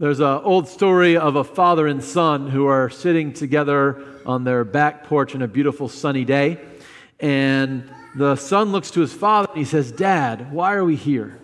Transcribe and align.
There's 0.00 0.20
an 0.20 0.42
old 0.44 0.68
story 0.68 1.16
of 1.16 1.34
a 1.34 1.42
father 1.42 1.88
and 1.88 2.04
son 2.04 2.48
who 2.48 2.66
are 2.66 2.88
sitting 2.88 3.32
together 3.32 4.04
on 4.24 4.44
their 4.44 4.62
back 4.62 5.02
porch 5.02 5.34
on 5.34 5.42
a 5.42 5.48
beautiful 5.48 5.88
sunny 5.88 6.24
day. 6.24 6.60
And 7.18 7.92
the 8.14 8.36
son 8.36 8.70
looks 8.70 8.92
to 8.92 9.00
his 9.00 9.12
father 9.12 9.48
and 9.48 9.58
he 9.58 9.64
says, 9.64 9.90
Dad, 9.90 10.52
why 10.52 10.74
are 10.74 10.84
we 10.84 10.94
here? 10.94 11.40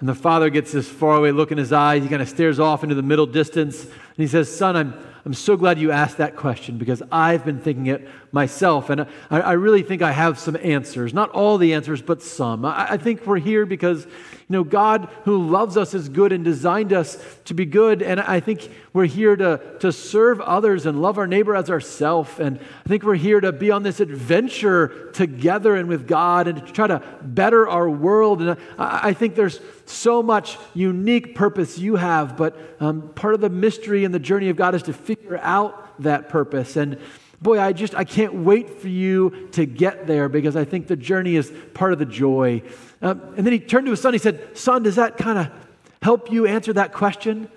And 0.00 0.08
the 0.08 0.14
father 0.14 0.48
gets 0.48 0.72
this 0.72 0.88
faraway 0.88 1.30
look 1.30 1.52
in 1.52 1.58
his 1.58 1.70
eyes. 1.70 2.02
He 2.02 2.08
kind 2.08 2.22
of 2.22 2.30
stares 2.30 2.58
off 2.58 2.84
into 2.84 2.94
the 2.94 3.02
middle 3.02 3.26
distance. 3.26 3.84
And 3.84 3.92
he 4.16 4.28
says, 4.28 4.50
Son, 4.50 4.74
I'm, 4.74 4.94
I'm 5.26 5.34
so 5.34 5.54
glad 5.54 5.78
you 5.78 5.90
asked 5.90 6.16
that 6.16 6.36
question 6.36 6.78
because 6.78 7.02
I've 7.12 7.44
been 7.44 7.60
thinking 7.60 7.88
it 7.88 8.08
myself. 8.32 8.90
And 8.90 9.02
I, 9.30 9.40
I 9.40 9.52
really 9.52 9.82
think 9.82 10.02
I 10.02 10.12
have 10.12 10.38
some 10.38 10.56
answers. 10.62 11.14
Not 11.14 11.30
all 11.30 11.58
the 11.58 11.74
answers, 11.74 12.02
but 12.02 12.22
some. 12.22 12.64
I, 12.64 12.92
I 12.92 12.96
think 12.96 13.26
we're 13.26 13.38
here 13.38 13.64
because, 13.66 14.04
you 14.04 14.12
know, 14.48 14.64
God 14.64 15.08
who 15.24 15.46
loves 15.48 15.76
us 15.76 15.94
is 15.94 16.08
good 16.08 16.32
and 16.32 16.44
designed 16.44 16.92
us 16.92 17.18
to 17.46 17.54
be 17.54 17.64
good. 17.64 18.02
And 18.02 18.20
I 18.20 18.40
think 18.40 18.70
we're 18.92 19.06
here 19.06 19.36
to, 19.36 19.60
to 19.80 19.92
serve 19.92 20.40
others 20.40 20.86
and 20.86 21.00
love 21.00 21.18
our 21.18 21.26
neighbor 21.26 21.54
as 21.54 21.70
ourselves. 21.70 22.38
And 22.38 22.58
I 22.84 22.88
think 22.88 23.02
we're 23.02 23.14
here 23.14 23.40
to 23.40 23.52
be 23.52 23.70
on 23.70 23.82
this 23.82 24.00
adventure 24.00 25.10
together 25.12 25.76
and 25.76 25.88
with 25.88 26.06
God 26.06 26.48
and 26.48 26.66
to 26.66 26.72
try 26.72 26.86
to 26.86 27.02
better 27.22 27.68
our 27.68 27.88
world. 27.88 28.42
And 28.42 28.58
I, 28.78 29.08
I 29.08 29.12
think 29.14 29.34
there's 29.34 29.60
so 29.86 30.22
much 30.22 30.58
unique 30.74 31.34
purpose 31.34 31.78
you 31.78 31.96
have, 31.96 32.36
but 32.36 32.58
um, 32.80 33.08
part 33.14 33.34
of 33.34 33.40
the 33.40 33.48
mystery 33.48 34.04
and 34.04 34.14
the 34.14 34.18
journey 34.18 34.50
of 34.50 34.56
God 34.56 34.74
is 34.74 34.82
to 34.84 34.92
figure 34.92 35.38
out 35.42 36.02
that 36.02 36.28
purpose. 36.28 36.76
And 36.76 36.98
boy, 37.40 37.60
I 37.60 37.72
just, 37.72 37.94
I 37.94 38.04
can't 38.04 38.34
wait 38.34 38.80
for 38.80 38.88
you 38.88 39.48
to 39.52 39.64
get 39.66 40.06
there 40.06 40.28
because 40.28 40.56
I 40.56 40.64
think 40.64 40.86
the 40.86 40.96
journey 40.96 41.36
is 41.36 41.52
part 41.74 41.92
of 41.92 41.98
the 41.98 42.06
joy. 42.06 42.62
Um, 43.00 43.20
and 43.36 43.46
then 43.46 43.52
he 43.52 43.58
turned 43.58 43.86
to 43.86 43.90
his 43.90 44.00
son. 44.00 44.12
He 44.12 44.18
said, 44.18 44.56
Son, 44.56 44.82
does 44.82 44.96
that 44.96 45.16
kind 45.16 45.38
of 45.38 45.50
help 46.02 46.32
you 46.32 46.46
answer 46.46 46.72
that 46.72 46.92
question? 46.92 47.50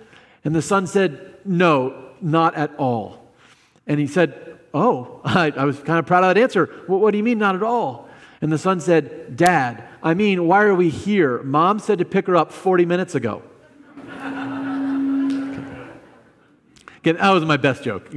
And 0.44 0.55
the 0.55 0.62
son 0.62 0.88
said, 0.88 1.35
No, 1.45 2.12
not 2.21 2.55
at 2.55 2.76
all. 2.77 3.32
And 3.88 3.99
he 3.99 4.07
said, 4.07 4.60
Oh, 4.73 5.21
I, 5.26 5.51
I 5.55 5.65
was 5.65 5.79
kind 5.79 5.99
of 5.99 6.05
proud 6.05 6.23
of 6.23 6.35
that 6.35 6.41
answer. 6.41 6.66
What 6.88 7.12
do 7.12 7.18
you 7.18 7.23
mean, 7.23 7.40
not 7.40 7.55
at 7.55 7.63
all? 7.63 8.10
And 8.41 8.51
the 8.51 8.57
son 8.57 8.79
said, 8.79 9.35
Dad, 9.35 9.88
I 10.01 10.16
mean, 10.16 10.48
why 10.48 10.63
are 10.63 10.73
we 10.73 10.90
here? 10.90 11.43
Mom 11.43 11.77
said 11.77 11.99
to 11.99 12.05
pick 12.05 12.26
her 12.26 12.35
up 12.35 12.51
40 12.51 12.85
minutes 12.85 13.13
ago. 13.13 13.43
Again, 17.02 17.18
that 17.18 17.32
was 17.32 17.44
my 17.46 17.57
best 17.57 17.84
joke. 17.84 18.10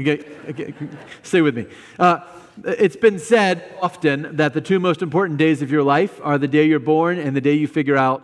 Stay 1.22 1.40
with 1.40 1.56
me. 1.56 1.66
Uh, 1.98 2.20
it's 2.64 2.96
been 2.96 3.18
said 3.18 3.74
often 3.80 4.36
that 4.36 4.52
the 4.52 4.60
two 4.60 4.78
most 4.78 5.00
important 5.00 5.38
days 5.38 5.62
of 5.62 5.70
your 5.70 5.82
life 5.82 6.20
are 6.22 6.36
the 6.36 6.46
day 6.46 6.64
you're 6.64 6.78
born 6.78 7.18
and 7.18 7.34
the 7.34 7.40
day 7.40 7.54
you 7.54 7.66
figure 7.66 7.96
out 7.96 8.22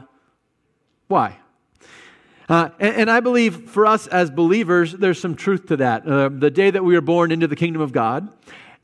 why. 1.08 1.38
Uh, 2.48 2.68
and, 2.78 2.96
and, 2.96 3.10
I 3.10 3.20
believe 3.20 3.70
for 3.70 3.86
us 3.86 4.06
as 4.08 4.30
believers, 4.30 4.92
there's 4.92 5.20
some 5.20 5.34
truth 5.34 5.66
to 5.66 5.76
that. 5.78 6.06
Uh, 6.06 6.28
the 6.28 6.50
day 6.50 6.70
that 6.70 6.84
we 6.84 6.94
are 6.96 7.00
born 7.00 7.32
into 7.32 7.46
the 7.46 7.56
kingdom 7.56 7.80
of 7.80 7.92
God, 7.92 8.28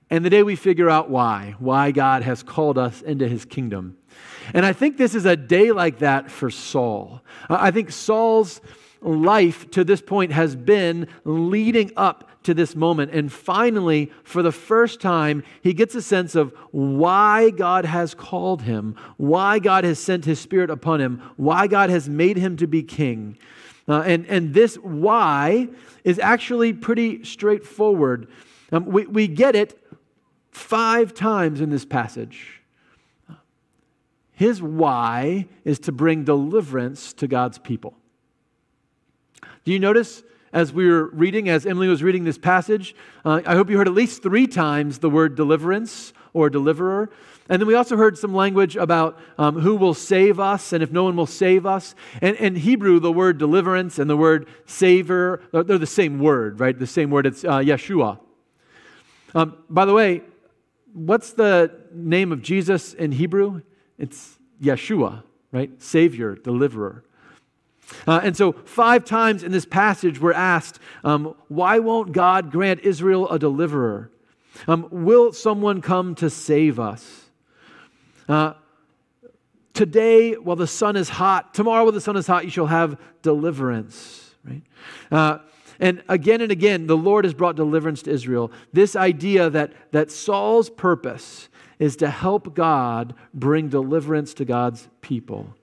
and 0.08 0.24
the 0.24 0.30
day 0.30 0.42
we 0.42 0.56
figure 0.56 0.88
out 0.88 1.10
why, 1.10 1.56
why 1.58 1.90
God 1.90 2.22
has 2.22 2.42
called 2.42 2.78
us 2.78 3.02
into 3.02 3.28
his 3.28 3.44
kingdom. 3.44 3.98
And 4.54 4.64
I 4.64 4.72
think 4.72 4.96
this 4.96 5.14
is 5.14 5.26
a 5.26 5.36
day 5.36 5.72
like 5.72 5.98
that 5.98 6.30
for 6.30 6.48
Saul. 6.48 7.22
I 7.50 7.72
think 7.72 7.90
Saul's 7.90 8.60
life 9.06 9.70
to 9.70 9.84
this 9.84 10.02
point 10.02 10.32
has 10.32 10.56
been 10.56 11.08
leading 11.24 11.92
up 11.96 12.28
to 12.42 12.54
this 12.54 12.74
moment. 12.76 13.12
And 13.12 13.32
finally, 13.32 14.10
for 14.22 14.42
the 14.42 14.52
first 14.52 15.00
time, 15.00 15.42
he 15.62 15.72
gets 15.72 15.94
a 15.94 16.02
sense 16.02 16.34
of 16.34 16.52
why 16.70 17.50
God 17.50 17.84
has 17.84 18.14
called 18.14 18.62
him, 18.62 18.96
why 19.16 19.58
God 19.58 19.84
has 19.84 19.98
sent 19.98 20.24
his 20.24 20.40
spirit 20.40 20.70
upon 20.70 21.00
him, 21.00 21.22
why 21.36 21.66
God 21.66 21.90
has 21.90 22.08
made 22.08 22.36
him 22.36 22.56
to 22.58 22.66
be 22.66 22.82
king. 22.82 23.38
Uh, 23.88 24.02
and, 24.02 24.26
and 24.26 24.52
this 24.52 24.76
why 24.76 25.68
is 26.04 26.18
actually 26.18 26.72
pretty 26.72 27.24
straightforward. 27.24 28.28
Um, 28.72 28.86
we, 28.86 29.06
we 29.06 29.28
get 29.28 29.54
it 29.54 29.80
five 30.50 31.14
times 31.14 31.60
in 31.60 31.70
this 31.70 31.84
passage. 31.84 32.62
His 34.32 34.60
why 34.60 35.46
is 35.64 35.78
to 35.80 35.92
bring 35.92 36.24
deliverance 36.24 37.12
to 37.14 37.26
God's 37.26 37.58
people. 37.58 37.94
Do 39.66 39.72
you 39.72 39.80
notice 39.80 40.22
as 40.52 40.72
we 40.72 40.88
were 40.88 41.06
reading, 41.06 41.48
as 41.48 41.66
Emily 41.66 41.88
was 41.88 42.00
reading 42.00 42.22
this 42.22 42.38
passage, 42.38 42.94
uh, 43.24 43.40
I 43.44 43.56
hope 43.56 43.68
you 43.68 43.76
heard 43.76 43.88
at 43.88 43.94
least 43.94 44.22
three 44.22 44.46
times 44.46 45.00
the 45.00 45.10
word 45.10 45.34
deliverance 45.34 46.12
or 46.32 46.48
deliverer. 46.48 47.10
And 47.48 47.60
then 47.60 47.66
we 47.66 47.74
also 47.74 47.96
heard 47.96 48.16
some 48.16 48.32
language 48.32 48.76
about 48.76 49.18
um, 49.38 49.58
who 49.58 49.74
will 49.74 49.92
save 49.92 50.38
us 50.38 50.72
and 50.72 50.84
if 50.84 50.92
no 50.92 51.02
one 51.02 51.16
will 51.16 51.26
save 51.26 51.66
us. 51.66 51.96
And 52.22 52.36
in 52.36 52.54
Hebrew, 52.54 53.00
the 53.00 53.10
word 53.10 53.38
deliverance 53.38 53.98
and 53.98 54.08
the 54.08 54.16
word 54.16 54.46
savior, 54.66 55.42
they're 55.50 55.78
the 55.78 55.84
same 55.84 56.20
word, 56.20 56.60
right? 56.60 56.78
The 56.78 56.86
same 56.86 57.10
word. 57.10 57.26
It's 57.26 57.42
uh, 57.42 57.58
Yeshua. 57.58 58.20
Um, 59.34 59.56
by 59.68 59.84
the 59.84 59.94
way, 59.94 60.22
what's 60.92 61.32
the 61.32 61.72
name 61.92 62.30
of 62.30 62.40
Jesus 62.40 62.94
in 62.94 63.10
Hebrew? 63.10 63.62
It's 63.98 64.38
Yeshua, 64.62 65.24
right? 65.50 65.82
Savior, 65.82 66.36
deliverer. 66.36 67.02
Uh, 68.06 68.20
and 68.22 68.36
so, 68.36 68.52
five 68.52 69.04
times 69.04 69.42
in 69.42 69.52
this 69.52 69.64
passage, 69.64 70.20
we're 70.20 70.32
asked, 70.32 70.78
um, 71.04 71.34
why 71.48 71.78
won't 71.78 72.12
God 72.12 72.50
grant 72.50 72.80
Israel 72.80 73.28
a 73.28 73.38
deliverer? 73.38 74.10
Um, 74.66 74.88
will 74.90 75.32
someone 75.32 75.80
come 75.80 76.14
to 76.16 76.30
save 76.30 76.80
us? 76.80 77.30
Uh, 78.28 78.54
today, 79.74 80.32
while 80.34 80.56
the 80.56 80.66
sun 80.66 80.96
is 80.96 81.08
hot, 81.08 81.54
tomorrow, 81.54 81.84
while 81.84 81.92
the 81.92 82.00
sun 82.00 82.16
is 82.16 82.26
hot, 82.26 82.44
you 82.44 82.50
shall 82.50 82.66
have 82.66 82.98
deliverance. 83.22 84.34
Right? 84.44 84.62
Uh, 85.10 85.38
and 85.78 86.02
again 86.08 86.40
and 86.40 86.50
again, 86.50 86.86
the 86.86 86.96
Lord 86.96 87.24
has 87.24 87.34
brought 87.34 87.56
deliverance 87.56 88.02
to 88.02 88.10
Israel. 88.10 88.50
This 88.72 88.96
idea 88.96 89.50
that, 89.50 89.72
that 89.92 90.10
Saul's 90.10 90.70
purpose 90.70 91.48
is 91.78 91.96
to 91.96 92.08
help 92.08 92.54
God 92.54 93.14
bring 93.34 93.68
deliverance 93.68 94.32
to 94.34 94.44
God's 94.44 94.88
people. 95.02 95.54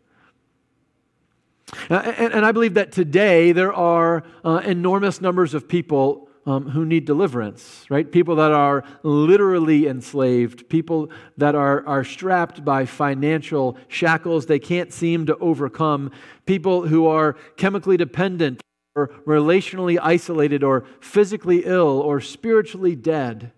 Uh, 1.90 2.14
and, 2.18 2.34
and, 2.34 2.46
I 2.46 2.52
believe 2.52 2.76
that 2.76 2.92
today 2.92 3.52
there 3.52 3.74
are 3.74 4.24
uh, 4.44 4.62
enormous 4.64 5.22
numbers 5.22 5.54
of 5.54 5.68
people 5.68 6.30
um, 6.46 6.70
who 6.70 6.86
need 6.86 7.06
deliverance, 7.06 7.86
right? 7.90 8.10
People 8.10 8.36
that 8.36 8.52
are 8.52 8.84
literally 9.04 9.88
enslaved, 9.88 10.68
people 10.70 11.10
that 11.38 11.56
are, 11.56 11.86
are 11.88 12.04
strapped 12.04 12.66
by 12.66 12.86
financial 12.86 13.78
shackles 13.88 14.46
they 14.46 14.60
can't 14.60 14.92
seem 14.92 15.26
to 15.28 15.38
overcome, 15.38 16.12
people 16.46 16.88
who 16.88 17.08
are 17.08 17.38
chemically 17.56 17.98
dependent 17.98 18.62
or 18.96 19.08
relationally 19.26 19.98
isolated 20.02 20.64
or 20.64 20.86
physically 21.00 21.64
ill 21.66 22.00
or 22.02 22.20
spiritually 22.20 22.96
dead. 22.96 23.52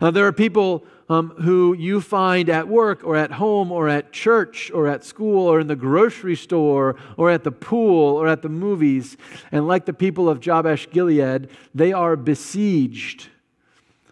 Uh, 0.00 0.10
there 0.10 0.26
are 0.26 0.32
people 0.32 0.84
um, 1.08 1.30
who 1.42 1.74
you 1.74 2.00
find 2.00 2.48
at 2.50 2.68
work 2.68 3.04
or 3.04 3.16
at 3.16 3.32
home 3.32 3.70
or 3.70 3.88
at 3.88 4.12
church 4.12 4.70
or 4.72 4.88
at 4.88 5.04
school 5.04 5.46
or 5.46 5.60
in 5.60 5.66
the 5.68 5.76
grocery 5.76 6.34
store 6.34 6.96
or 7.16 7.30
at 7.30 7.44
the 7.44 7.52
pool 7.52 8.16
or 8.16 8.26
at 8.26 8.42
the 8.42 8.48
movies. 8.48 9.16
And 9.52 9.68
like 9.68 9.84
the 9.84 9.92
people 9.92 10.28
of 10.28 10.40
Jabesh 10.40 10.90
Gilead, 10.90 11.48
they 11.74 11.92
are 11.92 12.16
besieged 12.16 13.28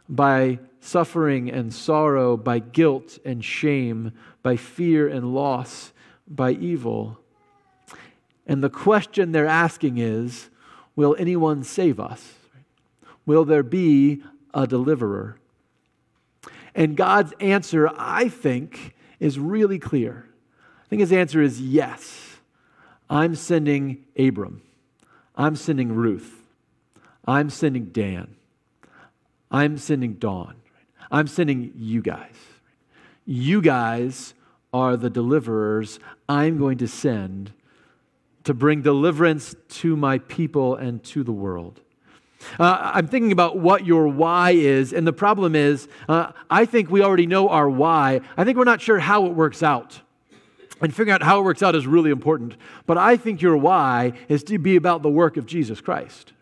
by 0.09 0.61
suffering 0.81 1.51
and 1.51 1.73
sorrow, 1.73 2.37
by 2.37 2.59
guilt 2.59 3.19
and 3.25 3.45
shame, 3.45 4.13
by 4.43 4.57
fear 4.57 5.09
and 5.09 5.35
loss, 5.35 5.93
by 6.29 6.53
evil. 6.53 7.19
And 8.47 8.63
the 8.63 8.71
question 8.71 9.33
they're 9.33 9.47
asking 9.47 9.99
is 9.99 10.51
Will 10.97 11.17
anyone 11.19 11.65
save 11.65 11.99
us? 11.99 12.35
Will 13.27 13.45
there 13.45 13.65
be 13.65 14.23
a 14.53 14.67
deliverer? 14.67 15.39
And 16.75 16.97
God's 16.97 17.33
answer, 17.41 17.89
I 17.97 18.29
think, 18.29 18.95
is 19.21 19.39
really 19.39 19.79
clear. 19.79 20.27
I 20.85 20.89
think 20.89 21.01
his 21.01 21.13
answer 21.13 21.41
is 21.41 21.61
yes. 21.61 22.37
I'm 23.09 23.35
sending 23.35 24.05
Abram. 24.19 24.63
I'm 25.37 25.57
sending 25.57 25.93
Ruth. 25.93 26.43
I'm 27.27 27.51
sending 27.51 27.87
Dan. 27.87 28.37
I'm 29.51 29.79
sending 29.79 30.15
Dawn. 30.15 30.57
I'm 31.11 31.27
sending 31.27 31.73
you 31.77 32.03
guys. 32.03 32.35
You 33.25 33.63
guys 33.63 34.35
are 34.73 34.97
the 34.97 35.11
deliverers 35.11 36.01
I'm 36.29 36.59
going 36.59 36.79
to 36.79 36.89
send 36.89 37.53
to 38.43 38.53
bring 38.53 38.83
deliverance 38.83 39.55
to 39.69 39.97
my 39.97 40.19
people 40.19 40.75
and 40.75 41.03
to 41.05 41.23
the 41.23 41.33
world. 41.33 41.81
Uh, 42.59 42.93
I'm 42.95 43.07
thinking 43.07 43.33
about 43.33 43.59
what 43.59 43.87
your 43.87 44.09
why 44.09 44.53
is, 44.53 44.93
and 44.93 45.07
the 45.07 45.13
problem 45.13 45.55
is, 45.55 45.89
uh, 46.09 46.33
I 46.51 46.65
think 46.65 46.91
we 46.91 47.03
already 47.03 47.27
know 47.27 47.49
our 47.49 47.69
why. 47.69 48.21
I 48.37 48.45
think 48.45 48.59
we're 48.59 48.65
not 48.65 48.81
sure 48.81 48.99
how 48.99 49.27
it 49.27 49.33
works 49.33 49.63
out. 49.63 50.01
And 50.81 50.93
figuring 50.93 51.15
out 51.15 51.23
how 51.23 51.41
it 51.41 51.45
works 51.45 51.63
out 51.63 51.75
is 51.75 51.87
really 51.87 52.11
important. 52.11 52.57
But 52.87 52.99
I 52.99 53.17
think 53.17 53.41
your 53.41 53.57
why 53.57 54.13
is 54.29 54.43
to 54.45 54.59
be 54.59 54.77
about 54.77 55.03
the 55.03 55.09
work 55.09 55.37
of 55.37 55.47
Jesus 55.47 55.81
Christ. 55.81 56.33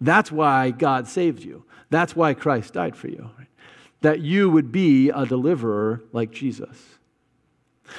That's 0.00 0.32
why 0.32 0.70
God 0.70 1.06
saved 1.08 1.42
you. 1.42 1.64
That's 1.90 2.16
why 2.16 2.34
Christ 2.34 2.74
died 2.74 2.96
for 2.96 3.08
you. 3.08 3.30
That 4.00 4.20
you 4.20 4.48
would 4.48 4.72
be 4.72 5.10
a 5.10 5.26
deliverer 5.26 6.02
like 6.12 6.30
Jesus. 6.30 6.99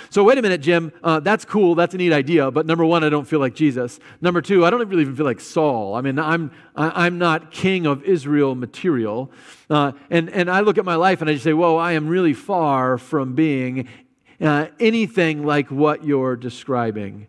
So, 0.10 0.24
wait 0.24 0.38
a 0.38 0.42
minute, 0.42 0.62
Jim, 0.62 0.92
uh, 1.04 1.20
that's 1.20 1.46
cool. 1.46 1.76
That's 1.76 1.94
a 1.94 1.98
neat 1.98 2.14
idea. 2.14 2.52
But 2.52 2.66
number 2.66 2.86
one, 2.86 3.04
I 3.04 3.10
don't 3.10 3.26
feel 3.26 3.40
like 3.40 3.54
Jesus. 3.54 4.00
Number 4.22 4.42
two, 4.42 4.66
I 4.66 4.70
don't 4.70 4.88
really 4.88 5.02
even 5.04 5.16
feel 5.16 5.26
like 5.26 5.40
Saul. 5.40 5.96
I 5.96 6.02
mean, 6.02 6.20
I'm, 6.20 6.52
I'm 6.76 7.18
not 7.18 7.52
king 7.52 7.86
of 7.86 8.04
Israel 8.04 8.56
material. 8.56 9.32
Uh, 9.70 9.94
and, 10.10 10.30
and 10.30 10.50
I 10.50 10.62
look 10.62 10.78
at 10.78 10.86
my 10.86 10.96
life 10.96 11.22
and 11.22 11.30
I 11.30 11.34
just 11.34 11.44
say, 11.44 11.54
whoa, 11.54 11.78
I 11.78 11.94
am 11.94 12.08
really 12.08 12.34
far 12.34 12.98
from 12.98 13.34
being 13.36 13.88
uh, 14.40 14.68
anything 14.80 15.46
like 15.46 15.70
what 15.72 16.04
you're 16.04 16.36
describing. 16.36 17.28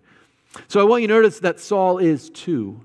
So, 0.69 0.81
I 0.81 0.85
want 0.85 1.03
you 1.03 1.08
to 1.08 1.15
notice 1.15 1.41
that 1.41 1.61
Saul 1.61 1.99
is 1.99 2.31
too. 2.31 2.81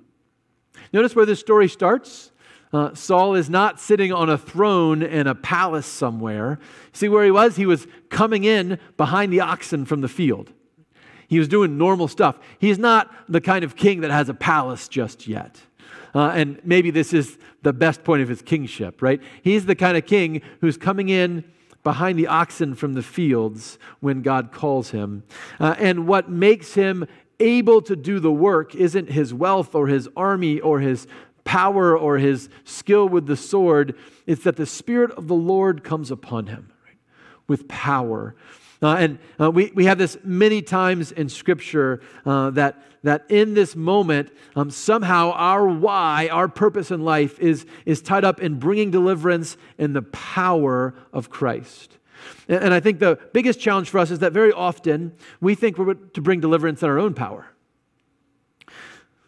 Notice 0.93 1.15
where 1.15 1.25
this 1.25 1.39
story 1.39 1.67
starts. 1.67 2.31
Uh, 2.77 2.93
Saul 2.93 3.33
is 3.33 3.49
not 3.49 3.79
sitting 3.79 4.13
on 4.13 4.29
a 4.29 4.37
throne 4.37 5.01
in 5.01 5.25
a 5.25 5.33
palace 5.33 5.87
somewhere. 5.87 6.59
See 6.93 7.09
where 7.09 7.25
he 7.25 7.31
was? 7.31 7.55
He 7.55 7.65
was 7.65 7.87
coming 8.09 8.43
in 8.43 8.77
behind 8.97 9.33
the 9.33 9.39
oxen 9.39 9.83
from 9.83 10.01
the 10.01 10.07
field. 10.07 10.53
He 11.27 11.39
was 11.39 11.47
doing 11.47 11.79
normal 11.79 12.07
stuff. 12.07 12.37
He's 12.59 12.77
not 12.77 13.11
the 13.27 13.41
kind 13.41 13.65
of 13.65 13.75
king 13.75 14.01
that 14.01 14.11
has 14.11 14.29
a 14.29 14.35
palace 14.35 14.87
just 14.87 15.27
yet. 15.27 15.59
Uh, 16.13 16.27
and 16.35 16.61
maybe 16.63 16.91
this 16.91 17.13
is 17.13 17.39
the 17.63 17.73
best 17.73 18.03
point 18.03 18.21
of 18.21 18.29
his 18.29 18.43
kingship, 18.43 19.01
right? 19.01 19.23
He's 19.41 19.65
the 19.65 19.75
kind 19.75 19.97
of 19.97 20.05
king 20.05 20.43
who's 20.61 20.77
coming 20.77 21.09
in 21.09 21.45
behind 21.83 22.19
the 22.19 22.27
oxen 22.27 22.75
from 22.75 22.93
the 22.93 23.01
fields 23.01 23.79
when 24.01 24.21
God 24.21 24.51
calls 24.51 24.91
him. 24.91 25.23
Uh, 25.59 25.73
and 25.79 26.05
what 26.05 26.29
makes 26.29 26.75
him 26.75 27.07
able 27.39 27.81
to 27.81 27.95
do 27.95 28.19
the 28.19 28.31
work 28.31 28.75
isn't 28.75 29.11
his 29.11 29.33
wealth 29.33 29.75
or 29.75 29.87
his 29.87 30.07
army 30.15 30.59
or 30.59 30.79
his 30.79 31.07
power 31.47 31.97
or 31.97 32.17
his 32.17 32.49
skill 32.65 33.07
with 33.07 33.25
the 33.25 33.37
sword. 33.37 33.95
It's 34.27 34.43
that 34.43 34.57
the 34.57 34.65
Spirit 34.65 35.11
of 35.11 35.27
the 35.27 35.35
Lord 35.35 35.81
comes 35.81 36.11
upon 36.11 36.47
him 36.47 36.73
right, 36.85 36.97
with 37.47 37.69
power. 37.69 38.35
Uh, 38.83 38.95
and 38.95 39.19
uh, 39.39 39.49
we, 39.49 39.71
we 39.73 39.85
have 39.85 39.97
this 39.97 40.17
many 40.23 40.61
times 40.61 41.13
in 41.13 41.29
Scripture 41.29 42.01
uh, 42.25 42.49
that, 42.51 42.83
that 43.03 43.25
in 43.29 43.53
this 43.53 43.77
moment, 43.77 44.29
um, 44.57 44.69
somehow 44.69 45.31
our 45.31 45.65
why, 45.65 46.27
our 46.31 46.49
purpose 46.49 46.91
in 46.91 47.05
life, 47.05 47.39
is, 47.39 47.65
is 47.85 48.01
tied 48.01 48.25
up 48.25 48.41
in 48.41 48.59
bringing 48.59 48.91
deliverance 48.91 49.55
in 49.77 49.93
the 49.93 50.01
power 50.01 50.93
of 51.13 51.29
Christ. 51.29 51.97
And, 52.49 52.65
and 52.65 52.73
I 52.73 52.81
think 52.81 52.99
the 52.99 53.17
biggest 53.31 53.61
challenge 53.61 53.89
for 53.89 53.99
us 53.99 54.11
is 54.11 54.19
that 54.19 54.33
very 54.33 54.51
often 54.51 55.13
we 55.39 55.55
think 55.55 55.77
we're 55.77 55.93
to 55.93 56.21
bring 56.21 56.41
deliverance 56.41 56.83
in 56.83 56.89
our 56.89 56.99
own 56.99 57.13
power. 57.13 57.47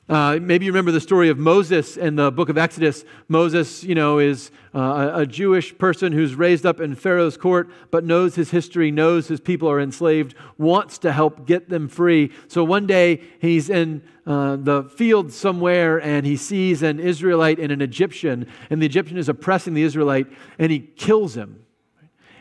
Uh, 0.10 0.40
maybe 0.42 0.66
you 0.66 0.72
remember 0.72 0.92
the 0.92 1.00
story 1.00 1.30
of 1.30 1.38
Moses 1.38 1.96
in 1.96 2.16
the 2.16 2.32
book 2.32 2.50
of 2.50 2.58
Exodus. 2.58 3.06
Moses, 3.28 3.84
you 3.84 3.94
know, 3.94 4.18
is 4.18 4.50
uh, 4.74 5.12
a 5.14 5.26
Jewish 5.28 5.78
person 5.78 6.14
who's 6.14 6.34
raised 6.34 6.66
up 6.66 6.82
in 6.82 6.96
Pharaoh's 6.96 7.38
court, 7.38 7.70
but 7.92 8.04
knows 8.04 8.34
his 8.34 8.50
history, 8.50 8.90
knows 8.90 9.28
his 9.28 9.40
people 9.40 9.70
are 9.70 9.80
enslaved, 9.80 10.34
wants 10.58 10.98
to 11.00 11.12
help 11.12 11.46
get 11.46 11.70
them 11.70 11.88
free. 11.88 12.32
So 12.48 12.64
one 12.64 12.88
day 12.88 13.22
he's 13.40 13.70
in 13.70 14.02
uh, 14.26 14.56
the 14.56 14.86
field 14.86 15.32
somewhere 15.32 16.02
and 16.02 16.26
he 16.26 16.38
sees 16.38 16.82
an 16.82 17.00
Israelite 17.00 17.60
and 17.60 17.72
an 17.72 17.84
Egyptian, 17.84 18.48
and 18.72 18.82
the 18.82 18.88
Egyptian 18.88 19.16
is 19.20 19.30
oppressing 19.30 19.76
the 19.76 19.84
Israelite, 19.84 20.26
and 20.58 20.72
he 20.72 20.80
kills 20.80 21.38
him. 21.38 21.64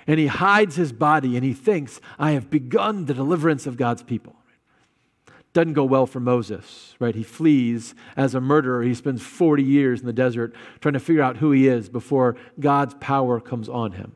And 0.07 0.19
he 0.19 0.29
hides 0.29 0.77
his 0.77 0.95
body 0.95 1.37
and 1.37 1.45
he 1.45 1.53
thinks, 1.53 2.01
I 2.19 2.31
have 2.31 2.49
begun 2.49 3.05
the 3.05 3.13
deliverance 3.13 3.67
of 3.67 3.77
God's 3.77 4.03
people 4.03 4.38
doesn't 5.59 5.73
go 5.73 5.85
well 5.85 6.07
for 6.07 6.21
Moses, 6.21 6.95
right? 7.01 7.17
He 7.17 7.25
flees 7.25 7.97
as 8.17 8.37
a 8.37 8.41
murderer. 8.41 8.85
He 8.85 8.95
spends 8.95 9.23
40 9.23 9.65
years 9.65 9.99
in 9.99 10.07
the 10.07 10.13
desert 10.13 10.55
trying 10.81 10.93
to 10.93 11.01
figure 11.01 11.21
out 11.21 11.39
who 11.39 11.51
he 11.51 11.67
is 11.67 11.89
before 11.89 12.37
God's 12.61 12.95
power 13.01 13.41
comes 13.41 13.69
on 13.69 13.91
him. 13.91 14.13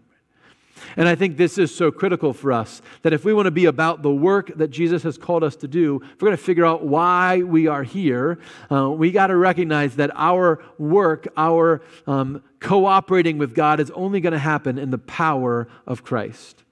And 0.96 1.08
I 1.08 1.16
think 1.16 1.36
this 1.36 1.58
is 1.58 1.74
so 1.74 1.90
critical 1.90 2.32
for 2.32 2.52
us 2.52 2.80
that 3.02 3.12
if 3.12 3.24
we 3.24 3.34
want 3.34 3.46
to 3.46 3.50
be 3.50 3.64
about 3.64 4.02
the 4.02 4.10
work 4.12 4.56
that 4.56 4.68
Jesus 4.68 5.02
has 5.02 5.18
called 5.18 5.42
us 5.42 5.56
to 5.56 5.68
do, 5.68 6.00
if 6.04 6.22
we're 6.22 6.26
going 6.26 6.36
to 6.36 6.42
figure 6.44 6.64
out 6.64 6.84
why 6.84 7.42
we 7.42 7.66
are 7.66 7.82
here, 7.82 8.38
uh, 8.70 8.88
we 8.90 9.10
got 9.10 9.26
to 9.26 9.36
recognize 9.36 9.96
that 9.96 10.12
our 10.14 10.62
work, 10.78 11.26
our 11.36 11.82
um, 12.06 12.40
cooperating 12.60 13.38
with 13.38 13.52
God, 13.52 13.80
is 13.80 13.90
only 13.92 14.20
going 14.20 14.32
to 14.32 14.38
happen 14.38 14.78
in 14.78 14.92
the 14.92 14.98
power 14.98 15.66
of 15.88 16.04
Christ. 16.04 16.62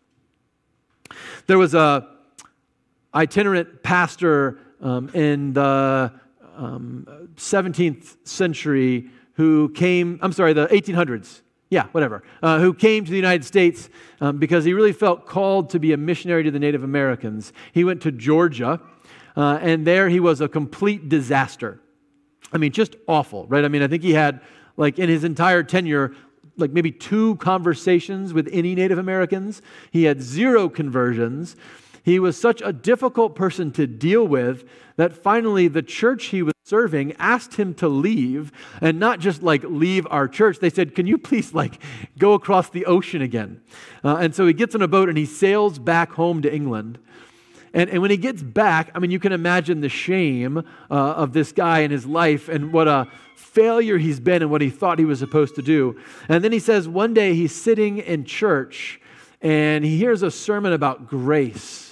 There 1.49 1.58
was 1.58 1.75
a 1.75 2.19
itinerant 3.14 3.82
pastor 3.82 4.58
um, 4.80 5.08
in 5.10 5.52
the 5.52 6.12
um, 6.56 7.06
17th 7.36 8.16
century 8.26 9.10
who 9.34 9.70
came, 9.70 10.18
I'm 10.22 10.32
sorry, 10.32 10.52
the 10.52 10.66
1800s, 10.66 11.40
yeah, 11.70 11.84
whatever, 11.92 12.22
uh, 12.42 12.58
who 12.58 12.74
came 12.74 13.04
to 13.04 13.10
the 13.10 13.16
United 13.16 13.44
States 13.44 13.88
um, 14.20 14.38
because 14.38 14.64
he 14.64 14.74
really 14.74 14.92
felt 14.92 15.26
called 15.26 15.70
to 15.70 15.78
be 15.78 15.92
a 15.92 15.96
missionary 15.96 16.42
to 16.44 16.50
the 16.50 16.58
Native 16.58 16.82
Americans. 16.82 17.52
He 17.72 17.84
went 17.84 18.02
to 18.02 18.12
Georgia, 18.12 18.80
uh, 19.36 19.58
and 19.62 19.86
there 19.86 20.08
he 20.08 20.20
was 20.20 20.40
a 20.40 20.48
complete 20.48 21.08
disaster. 21.08 21.80
I 22.52 22.58
mean, 22.58 22.72
just 22.72 22.96
awful, 23.06 23.46
right? 23.46 23.64
I 23.64 23.68
mean, 23.68 23.82
I 23.82 23.88
think 23.88 24.02
he 24.02 24.12
had, 24.12 24.40
like, 24.76 24.98
in 24.98 25.08
his 25.08 25.24
entire 25.24 25.62
tenure, 25.62 26.12
like 26.56 26.72
maybe 26.72 26.90
two 26.90 27.36
conversations 27.36 28.34
with 28.34 28.48
any 28.52 28.74
Native 28.74 28.98
Americans. 28.98 29.62
He 29.90 30.04
had 30.04 30.20
zero 30.20 30.68
conversions. 30.68 31.56
He 32.02 32.19
was 32.19 32.41
such 32.41 32.62
a 32.64 32.73
difficult 32.73 33.35
person 33.35 33.73
to 33.73 33.87
deal 33.87 34.26
with 34.26 34.64
that 34.97 35.12
finally 35.12 35.69
the 35.69 35.82
church 35.82 36.26
he 36.26 36.43
was 36.43 36.55
serving 36.64 37.14
asked 37.19 37.55
him 37.55 37.75
to 37.75 37.88
leave 37.88 38.52
and 38.81 38.99
not 38.99 39.19
just 39.19 39.43
like 39.43 39.62
leave 39.64 40.06
our 40.11 40.29
church. 40.29 40.58
They 40.58 40.70
said, 40.70 40.94
Can 40.94 41.06
you 41.06 41.19
please 41.19 41.55
like 41.55 41.81
go 42.19 42.35
across 42.35 42.70
the 42.70 42.87
ocean 42.87 43.23
again? 43.23 43.61
Uh, 44.05 44.17
and 44.17 44.35
so 44.35 44.47
he 44.47 44.52
gets 44.52 44.75
on 44.75 44.82
a 44.82 44.88
boat 44.88 45.08
and 45.08 45.19
he 45.19 45.26
sails 45.26 45.79
back 45.79 46.12
home 46.12 46.43
to 46.43 46.55
England. 46.55 46.99
And, 47.73 47.88
and 47.91 48.02
when 48.02 48.11
he 48.11 48.17
gets 48.17 48.43
back, 48.43 48.91
I 48.94 48.99
mean, 48.99 49.11
you 49.11 49.20
can 49.20 49.32
imagine 49.32 49.81
the 49.81 49.88
shame 49.88 50.58
uh, 50.58 50.62
of 50.91 51.32
this 51.32 51.52
guy 51.52 51.81
in 51.81 51.91
his 51.91 52.05
life 52.05 52.49
and 52.49 52.73
what 52.73 52.88
a 52.88 53.06
failure 53.37 53.99
he's 53.99 54.20
been 54.20 54.43
and 54.43 54.50
what 54.50 54.61
he 54.61 54.70
thought 54.70 54.99
he 54.99 55.05
was 55.05 55.19
supposed 55.19 55.55
to 55.56 55.62
do. 55.62 56.00
And 56.29 56.43
then 56.43 56.52
he 56.52 56.58
says, 56.58 56.88
one 56.88 57.14
day 57.14 57.35
he's 57.35 57.55
sitting 57.55 57.99
in 57.99 58.25
church 58.25 59.00
and 59.41 59.85
he 59.85 59.97
hears 59.97 60.23
a 60.23 60.31
sermon 60.31 60.73
about 60.73 61.06
grace. 61.06 61.89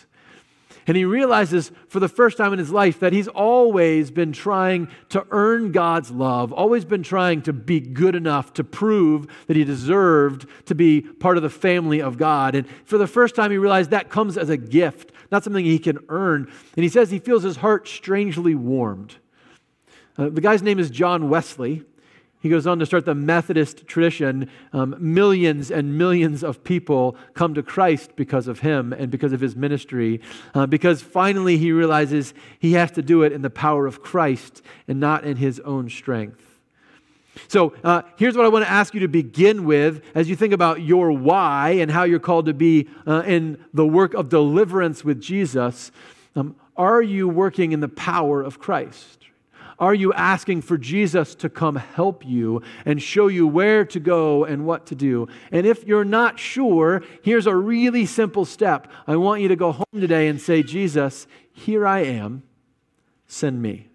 And 0.89 0.97
he 0.97 1.05
realizes 1.05 1.71
for 1.89 2.01
the 2.01 2.09
first 2.09 2.39
time 2.39 2.55
in 2.55 2.59
his 2.59 2.71
life 2.71 3.01
that 3.01 3.13
he's 3.13 3.29
always 3.29 4.11
been 4.11 4.33
trying 4.33 4.89
to 5.11 5.25
earn 5.31 5.71
God's 5.71 6.11
love, 6.11 6.51
always 6.51 6.87
been 6.87 7.03
trying 7.03 7.43
to 7.43 7.53
be 7.53 7.79
good 7.79 8.15
enough 8.15 8.55
to 8.55 8.65
prove 8.65 9.27
that 9.49 9.57
he 9.57 9.65
deserved 9.65 10.47
to 10.65 10.75
be 10.75 11.03
part 11.03 11.37
of 11.37 11.43
the 11.43 11.51
family 11.51 12.01
of 12.01 12.17
God. 12.17 12.55
And 12.55 12.67
for 12.87 12.97
the 12.97 13.07
first 13.07 13.35
time, 13.35 13.51
he 13.51 13.59
realized 13.59 13.91
that 13.91 14.09
comes 14.09 14.39
as 14.39 14.49
a 14.49 14.57
gift, 14.57 15.13
not 15.31 15.45
something 15.45 15.63
he 15.63 15.79
can 15.79 15.99
earn. 16.09 16.51
And 16.75 16.83
he 16.83 16.89
says 16.89 17.11
he 17.11 17.19
feels 17.19 17.43
his 17.43 17.59
heart 17.59 17.87
strangely 17.87 18.55
warmed. 18.55 19.17
Uh, 20.17 20.31
the 20.31 20.41
guy's 20.41 20.63
name 20.63 20.79
is 20.79 20.89
John 20.89 21.29
Wesley. 21.29 21.85
He 22.41 22.49
goes 22.49 22.67
on 22.67 22.79
to 22.79 22.87
start 22.87 23.05
the 23.05 23.15
Methodist 23.15 23.87
tradition. 23.87 24.49
Um, 24.73 24.95
millions 24.99 25.71
and 25.71 25.99
millions 25.99 26.45
of 26.45 26.63
people 26.63 27.17
come 27.35 27.55
to 27.55 27.63
Christ 27.63 28.13
because 28.15 28.47
of 28.47 28.61
him 28.61 28.93
and 28.93 29.11
because 29.11 29.33
of 29.33 29.41
his 29.41 29.57
ministry, 29.57 30.21
uh, 30.55 30.67
because 30.67 31.03
finally 31.03 31.59
he 31.59 31.73
realizes 31.73 32.35
he 32.61 32.75
has 32.75 32.93
to 32.93 33.03
do 33.03 33.23
it 33.23 33.33
in 33.33 33.43
the 33.43 33.51
power 33.51 33.87
of 33.87 34.03
Christ 34.03 34.63
and 34.87 35.01
not 35.01 35.25
in 35.25 35.37
his 35.37 35.59
own 35.61 35.91
strength. 35.91 36.45
So 37.47 37.75
uh, 37.85 38.03
here's 38.17 38.37
what 38.37 38.47
I 38.47 38.49
want 38.49 38.65
to 38.65 38.71
ask 38.71 38.95
you 38.95 39.01
to 39.01 39.09
begin 39.09 39.65
with 39.65 40.03
as 40.15 40.29
you 40.29 40.37
think 40.37 40.53
about 40.53 40.83
your 40.83 41.13
why 41.13 41.71
and 41.81 41.91
how 41.91 42.05
you're 42.05 42.19
called 42.19 42.47
to 42.47 42.55
be 42.55 42.89
uh, 43.07 43.23
in 43.27 43.65
the 43.73 43.87
work 43.87 44.15
of 44.15 44.29
deliverance 44.29 45.05
with 45.05 45.21
Jesus. 45.21 45.93
Um, 46.35 46.57
are 46.77 47.03
you 47.03 47.29
working 47.29 47.73
in 47.73 47.81
the 47.81 47.89
power 47.89 48.43
of 48.43 48.59
Christ? 48.59 49.18
Are 49.79 49.95
you 49.95 50.13
asking 50.13 50.63
for 50.63 50.77
Jesus 50.77 51.37
to 51.37 51.49
come 51.49 51.77
help 51.77 52.27
you 52.27 52.63
and 52.85 53.01
show 53.01 53.29
you 53.29 53.47
where 53.47 53.85
to 53.85 54.01
go 54.01 54.45
and 54.45 54.67
what 54.67 54.87
to 54.87 54.97
do? 54.97 55.29
And 55.53 55.67
if 55.67 55.85
you're 55.85 56.05
not 56.05 56.41
sure, 56.41 57.03
here's 57.23 57.47
a 57.47 57.55
really 57.55 58.05
simple 58.05 58.45
step. 58.45 58.91
I 59.07 59.17
want 59.17 59.41
you 59.41 59.49
to 59.49 59.57
go 59.57 59.71
home 59.71 60.01
today 60.01 60.27
and 60.27 60.41
say, 60.41 60.65
Jesus, 60.65 61.29
here 61.53 61.87
I 61.87 62.01
am, 62.01 62.43
send 63.29 63.63
me. 63.63 63.89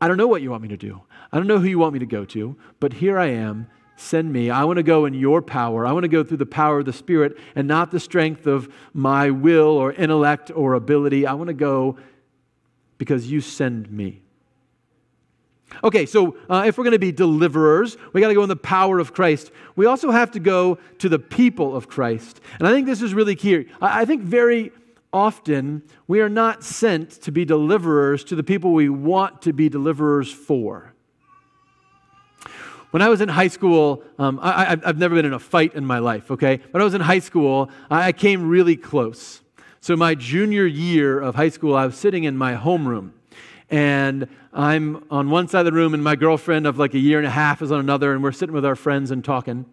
I 0.00 0.08
don't 0.08 0.18
know 0.18 0.28
what 0.28 0.42
you 0.42 0.50
want 0.50 0.62
me 0.62 0.68
to 0.68 0.76
do. 0.76 1.02
I 1.32 1.38
don't 1.38 1.46
know 1.46 1.58
who 1.58 1.68
you 1.68 1.78
want 1.78 1.94
me 1.94 1.98
to 2.00 2.06
go 2.06 2.24
to, 2.26 2.56
but 2.80 2.94
here 2.94 3.18
I 3.18 3.26
am. 3.26 3.66
Send 3.96 4.32
me. 4.32 4.48
I 4.48 4.64
want 4.64 4.78
to 4.78 4.82
go 4.82 5.04
in 5.04 5.12
your 5.12 5.42
power. 5.42 5.86
I 5.86 5.92
want 5.92 6.04
to 6.04 6.08
go 6.08 6.24
through 6.24 6.38
the 6.38 6.46
power 6.46 6.78
of 6.78 6.86
the 6.86 6.92
Spirit 6.92 7.36
and 7.54 7.68
not 7.68 7.90
the 7.90 8.00
strength 8.00 8.46
of 8.46 8.72
my 8.94 9.30
will 9.30 9.76
or 9.76 9.92
intellect 9.92 10.50
or 10.54 10.72
ability. 10.72 11.26
I 11.26 11.34
want 11.34 11.48
to 11.48 11.54
go 11.54 11.98
because 12.96 13.30
you 13.30 13.42
send 13.42 13.90
me. 13.90 14.22
Okay, 15.82 16.04
so 16.04 16.36
uh, 16.48 16.64
if 16.66 16.76
we're 16.76 16.84
going 16.84 16.92
to 16.92 16.98
be 16.98 17.12
deliverers, 17.12 17.96
we 18.12 18.20
got 18.20 18.28
to 18.28 18.34
go 18.34 18.42
in 18.42 18.48
the 18.48 18.56
power 18.56 18.98
of 18.98 19.14
Christ. 19.14 19.50
We 19.76 19.86
also 19.86 20.10
have 20.10 20.30
to 20.32 20.40
go 20.40 20.78
to 20.98 21.08
the 21.08 21.18
people 21.18 21.74
of 21.74 21.88
Christ. 21.88 22.40
And 22.58 22.68
I 22.68 22.72
think 22.72 22.86
this 22.86 23.02
is 23.02 23.14
really 23.14 23.36
key. 23.36 23.66
I, 23.80 24.02
I 24.02 24.04
think 24.04 24.22
very 24.22 24.72
often 25.12 25.82
we 26.06 26.20
are 26.20 26.28
not 26.28 26.62
sent 26.62 27.10
to 27.22 27.32
be 27.32 27.44
deliverers 27.44 28.24
to 28.24 28.36
the 28.36 28.42
people 28.42 28.72
we 28.72 28.88
want 28.88 29.42
to 29.42 29.52
be 29.52 29.68
deliverers 29.68 30.32
for. 30.32 30.92
When 32.90 33.02
I 33.02 33.08
was 33.08 33.20
in 33.20 33.28
high 33.28 33.48
school, 33.48 34.02
um, 34.18 34.40
I, 34.42 34.64
have 34.64 34.98
never 34.98 35.14
been 35.14 35.24
in 35.24 35.32
a 35.32 35.38
fight 35.38 35.74
in 35.74 35.84
my 35.84 36.00
life, 36.00 36.30
okay? 36.30 36.60
When 36.72 36.80
I 36.80 36.84
was 36.84 36.94
in 36.94 37.00
high 37.00 37.20
school, 37.20 37.70
I 37.88 38.10
came 38.12 38.48
really 38.48 38.76
close 38.76 39.42
So, 39.80 39.96
my 39.96 40.14
junior 40.14 40.66
year 40.66 41.20
of 41.20 41.36
high 41.36 41.48
school, 41.48 41.76
I 41.76 41.86
was 41.86 41.96
sitting 41.96 42.24
in 42.24 42.36
my 42.36 42.54
homeroom. 42.54 43.12
And 43.70 44.26
I'm 44.52 45.04
on 45.10 45.30
one 45.30 45.46
side 45.46 45.60
of 45.60 45.66
the 45.66 45.72
room, 45.72 45.94
and 45.94 46.02
my 46.02 46.16
girlfriend 46.16 46.66
of 46.66 46.78
like 46.78 46.94
a 46.94 46.98
year 46.98 47.18
and 47.18 47.26
a 47.26 47.30
half 47.30 47.62
is 47.62 47.70
on 47.70 47.78
another, 47.78 48.12
and 48.12 48.22
we're 48.22 48.32
sitting 48.32 48.54
with 48.54 48.64
our 48.64 48.74
friends 48.74 49.12
and 49.12 49.24
talking. 49.24 49.64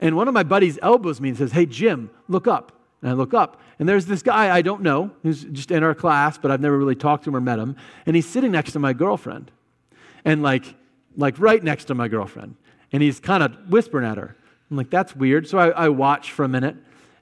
And 0.00 0.16
one 0.16 0.28
of 0.28 0.34
my 0.34 0.42
buddies 0.42 0.78
elbows 0.82 1.20
me 1.20 1.30
and 1.30 1.38
says, 1.38 1.52
Hey, 1.52 1.64
Jim, 1.64 2.10
look 2.28 2.46
up. 2.46 2.72
And 3.00 3.10
I 3.10 3.14
look 3.14 3.34
up, 3.34 3.60
and 3.80 3.88
there's 3.88 4.06
this 4.06 4.22
guy 4.22 4.54
I 4.54 4.62
don't 4.62 4.82
know 4.82 5.10
who's 5.22 5.42
just 5.44 5.72
in 5.72 5.82
our 5.82 5.94
class, 5.94 6.38
but 6.38 6.50
I've 6.50 6.60
never 6.60 6.78
really 6.78 6.94
talked 6.94 7.24
to 7.24 7.30
him 7.30 7.36
or 7.36 7.40
met 7.40 7.58
him. 7.58 7.74
And 8.06 8.14
he's 8.14 8.28
sitting 8.28 8.52
next 8.52 8.72
to 8.72 8.78
my 8.78 8.92
girlfriend, 8.92 9.50
and 10.24 10.42
like, 10.42 10.76
like 11.16 11.38
right 11.40 11.62
next 11.64 11.86
to 11.86 11.94
my 11.94 12.06
girlfriend. 12.08 12.54
And 12.92 13.02
he's 13.02 13.18
kind 13.18 13.42
of 13.42 13.56
whispering 13.70 14.06
at 14.06 14.18
her. 14.18 14.36
I'm 14.70 14.76
like, 14.76 14.90
That's 14.90 15.16
weird. 15.16 15.48
So 15.48 15.58
I, 15.58 15.70
I 15.70 15.88
watch 15.88 16.32
for 16.32 16.44
a 16.44 16.48
minute, 16.48 16.76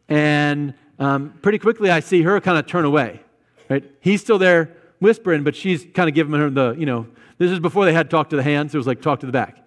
and 0.08 0.74
um, 0.98 1.34
pretty 1.40 1.58
quickly 1.58 1.90
I 1.90 2.00
see 2.00 2.22
her 2.22 2.40
kind 2.40 2.58
of 2.58 2.66
turn 2.66 2.84
away. 2.84 3.20
Right? 3.68 3.84
He's 4.00 4.20
still 4.20 4.38
there 4.38 4.76
whispering, 5.00 5.42
but 5.42 5.56
she's 5.56 5.86
kind 5.94 6.08
of 6.08 6.14
giving 6.14 6.38
her 6.38 6.48
the, 6.48 6.74
you 6.78 6.86
know, 6.86 7.06
this 7.38 7.50
is 7.50 7.58
before 7.58 7.84
they 7.84 7.92
had 7.92 8.10
talk 8.10 8.30
to 8.30 8.36
the 8.36 8.42
hands. 8.42 8.74
It 8.74 8.78
was 8.78 8.86
like 8.86 9.02
talk 9.02 9.20
to 9.20 9.26
the 9.26 9.32
back. 9.32 9.66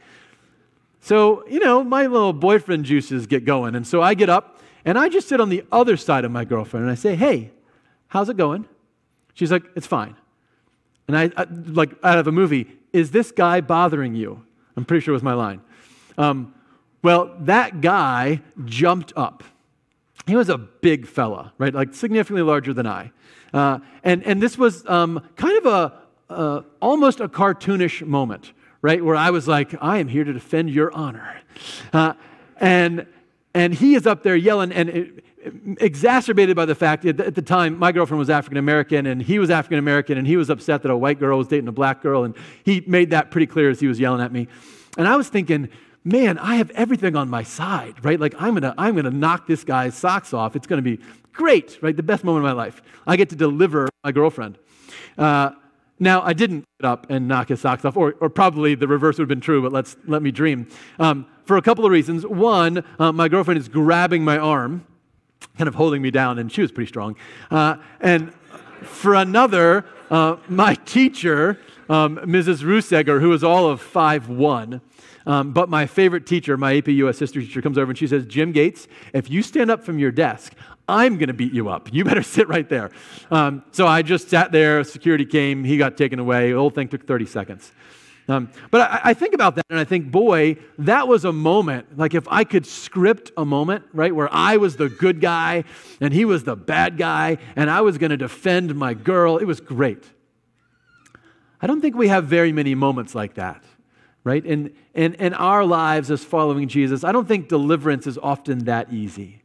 So, 1.02 1.46
you 1.48 1.60
know, 1.60 1.84
my 1.84 2.06
little 2.06 2.32
boyfriend 2.32 2.86
juices 2.86 3.28
get 3.28 3.44
going. 3.44 3.76
And 3.76 3.86
so 3.86 4.02
I 4.02 4.14
get 4.14 4.30
up 4.30 4.62
and 4.86 4.98
I 4.98 5.10
just 5.10 5.28
sit 5.28 5.42
on 5.42 5.50
the 5.50 5.64
other 5.72 5.98
side 5.98 6.24
of 6.24 6.32
my 6.32 6.46
girlfriend 6.46 6.86
and 6.86 6.92
I 6.92 6.96
say, 6.96 7.16
hey, 7.16 7.52
how's 8.08 8.30
it 8.30 8.38
going? 8.38 8.66
She's 9.34 9.52
like, 9.52 9.64
it's 9.76 9.88
fine. 9.88 10.16
And 11.08 11.18
I, 11.18 11.32
I 11.36 11.46
like, 11.50 11.92
out 12.04 12.20
of 12.20 12.28
a 12.28 12.32
movie, 12.32 12.68
is 12.94 13.12
this 13.12 13.32
guy 13.32 13.60
bothering 13.60 14.16
you? 14.16 14.46
I'm 14.78 14.86
pretty 14.86 15.04
sure 15.04 15.14
was 15.14 15.24
my 15.24 15.34
line. 15.34 15.62
Um, 16.18 16.54
well, 17.02 17.36
that 17.42 17.82
guy 17.82 18.42
jumped 18.64 19.12
up. 19.16 19.44
He 20.26 20.36
was 20.36 20.50
a 20.50 20.58
big 20.58 21.08
fella, 21.08 21.54
right? 21.58 21.74
Like 21.74 21.94
significantly 21.94 22.44
larger 22.44 22.74
than 22.74 22.88
I. 22.88 23.12
Uh, 23.54 23.80
and, 24.04 24.24
and 24.24 24.42
this 24.42 24.58
was 24.58 24.86
um, 24.88 25.22
kind 25.36 25.58
of 25.58 25.66
a, 25.66 26.34
uh, 26.34 26.62
almost 26.82 27.20
a 27.20 27.28
cartoonish 27.28 28.06
moment, 28.06 28.54
right? 28.82 29.04
Where 29.04 29.16
I 29.16 29.30
was 29.30 29.48
like, 29.48 29.76
I 29.82 29.98
am 30.00 30.08
here 30.08 30.24
to 30.24 30.34
defend 30.34 30.70
your 30.70 30.94
honor. 30.94 31.42
Uh, 31.92 32.14
and, 32.58 33.06
and 33.54 33.74
he 33.74 33.96
is 33.96 34.08
up 34.08 34.24
there 34.24 34.36
yelling, 34.36 34.72
and 34.72 34.90
it, 34.90 35.24
exacerbated 35.80 36.56
by 36.56 36.66
the 36.66 36.76
fact 36.76 37.04
that 37.04 37.20
at 37.20 37.36
the 37.36 37.42
time 37.42 37.78
my 37.78 37.92
girlfriend 37.92 38.20
was 38.20 38.30
African 38.30 38.58
American 38.58 39.06
and 39.06 39.22
he 39.22 39.40
was 39.40 39.50
African 39.50 39.78
American 39.78 40.18
and 40.18 40.26
he 40.26 40.38
was 40.38 40.50
upset 40.50 40.82
that 40.84 40.92
a 40.92 40.98
white 40.98 41.20
girl 41.20 41.38
was 41.38 41.48
dating 41.48 41.68
a 41.68 41.74
black 41.74 42.02
girl 42.02 42.24
and 42.24 42.36
he 42.64 42.82
made 42.88 43.10
that 43.10 43.32
pretty 43.32 43.48
clear 43.48 43.70
as 43.70 43.80
he 43.80 43.88
was 43.88 44.00
yelling 44.00 44.22
at 44.22 44.32
me. 44.32 44.48
And 44.98 45.08
I 45.08 45.16
was 45.16 45.28
thinking, 45.28 45.70
man, 46.04 46.38
I 46.38 46.56
have 46.56 46.70
everything 46.72 47.16
on 47.16 47.30
my 47.30 47.44
side, 47.44 48.04
right? 48.04 48.20
Like 48.20 48.36
I'm 48.38 48.54
gonna 48.54 48.74
I'm 48.78 48.96
gonna 48.96 49.12
knock 49.12 49.48
this 49.48 49.64
guy's 49.64 49.96
socks 49.96 50.34
off. 50.34 50.56
It's 50.56 50.68
gonna 50.68 50.82
be 50.82 51.00
Great, 51.34 51.80
right? 51.82 51.98
The 51.98 52.04
best 52.04 52.24
moment 52.24 52.46
of 52.46 52.56
my 52.56 52.64
life. 52.64 52.82
I 53.08 53.18
get 53.18 53.30
to 53.30 53.36
deliver 53.36 53.90
my 54.04 54.12
girlfriend. 54.12 54.60
Uh, 55.18 55.52
now, 56.00 56.22
I 56.22 56.34
didn't 56.34 56.66
get 56.80 56.88
up 56.88 57.08
and 57.10 57.28
knock 57.28 57.50
his 57.50 57.62
socks 57.62 57.84
off, 57.86 57.98
or, 57.98 58.16
or 58.20 58.30
probably 58.30 58.76
the 58.76 58.88
reverse 58.88 59.18
would 59.18 59.24
have 59.24 59.30
been 59.30 59.42
true, 59.42 59.62
but 59.62 59.72
let's 59.72 59.96
let 60.06 60.22
me 60.22 60.32
dream. 60.32 60.68
Um, 61.00 61.26
for 61.46 61.58
a 61.58 61.62
couple 61.62 61.86
of 61.86 61.92
reasons. 61.92 62.26
One, 62.26 62.84
uh, 63.00 63.12
my 63.12 63.28
girlfriend 63.28 63.60
is 63.60 63.68
grabbing 63.68 64.24
my 64.24 64.38
arm, 64.38 64.86
kind 65.58 65.68
of 65.68 65.76
holding 65.76 66.02
me 66.02 66.12
down, 66.12 66.40
and 66.40 66.52
she 66.52 66.62
was 66.62 66.72
pretty 66.72 66.88
strong. 66.88 67.16
Uh, 67.50 67.78
and 68.00 68.32
for 68.82 69.16
another, 69.16 69.86
uh, 70.12 70.38
my 70.48 70.76
teacher, 70.76 71.60
um, 71.90 72.18
Mrs. 72.18 72.64
Ruseger, 72.64 73.22
who 73.22 73.30
was 73.30 73.44
all 73.44 73.68
of 73.68 73.82
five 73.82 74.30
one, 74.30 74.82
um, 75.26 75.54
but 75.54 75.70
my 75.70 75.86
favorite 75.86 76.26
teacher, 76.26 76.58
my 76.58 76.78
AP 76.78 76.88
US 76.90 77.20
history 77.20 77.46
teacher, 77.46 77.62
comes 77.62 77.78
over 77.78 77.92
and 77.92 77.98
she 77.98 78.08
says, 78.08 78.26
Jim 78.26 78.52
Gates, 78.52 78.88
if 79.14 79.30
you 79.30 79.42
stand 79.42 79.72
up 79.72 79.84
from 79.84 80.00
your 80.00 80.12
desk, 80.12 80.54
I'm 80.88 81.18
going 81.18 81.28
to 81.28 81.34
beat 81.34 81.54
you 81.54 81.70
up. 81.70 81.94
You 81.94 82.04
better 82.04 82.24
sit 82.36 82.48
right 82.48 82.68
there. 82.68 82.92
Um, 83.32 83.64
so 83.72 83.88
I 83.88 84.02
just 84.02 84.30
sat 84.30 84.52
there. 84.52 84.84
Security 84.84 85.26
came. 85.26 85.64
He 85.64 85.78
got 85.78 85.98
taken 85.98 86.20
away. 86.20 86.52
The 86.52 86.58
whole 86.58 86.70
thing 86.70 86.88
took 86.90 87.06
30 87.08 87.26
seconds. 87.26 87.72
Um, 88.28 88.50
but 88.72 88.82
I, 88.82 89.02
I, 89.06 89.14
think 89.14 89.34
about 89.34 89.56
that 89.56 89.66
and 89.70 89.78
I 89.78 89.84
think, 89.84 90.10
boy, 90.10 90.56
that 90.80 91.10
was 91.10 91.26
a 91.26 91.34
moment. 91.34 91.98
Like 91.98 92.14
if 92.14 92.26
I 92.30 92.46
could 92.46 92.66
script 92.66 93.32
a 93.36 93.44
moment, 93.44 93.84
right, 93.92 94.16
where 94.16 94.30
I 94.32 94.56
was 94.56 94.78
the 94.78 94.88
good 94.88 95.20
guy 95.20 95.66
and 96.00 96.14
he 96.14 96.24
was 96.24 96.46
the 96.46 96.56
bad 96.56 96.98
guy 96.98 97.38
and 97.58 97.70
I 97.70 97.82
was 97.82 97.98
going 97.98 98.12
to 98.12 98.18
defend 98.18 98.74
my 98.76 98.94
girl, 98.94 99.38
it 99.40 99.46
was 99.46 99.60
great. 99.60 100.06
I 101.62 101.68
don't 101.68 101.82
think 101.82 101.98
we 101.98 102.08
have 102.08 102.26
very 102.26 102.54
many 102.54 102.76
moments 102.76 103.14
like 103.14 103.34
that, 103.34 103.64
right? 104.24 104.46
In, 104.46 104.74
in, 104.94 105.16
in 105.16 105.34
our 105.34 105.66
lives 105.66 106.10
as 106.10 106.24
following 106.24 106.68
Jesus, 106.68 107.04
I 107.04 107.12
don't 107.12 107.28
think 107.28 107.50
deliverance 107.50 108.08
is 108.08 108.18
often 108.18 108.66
that 108.66 108.92
easy. 108.92 109.42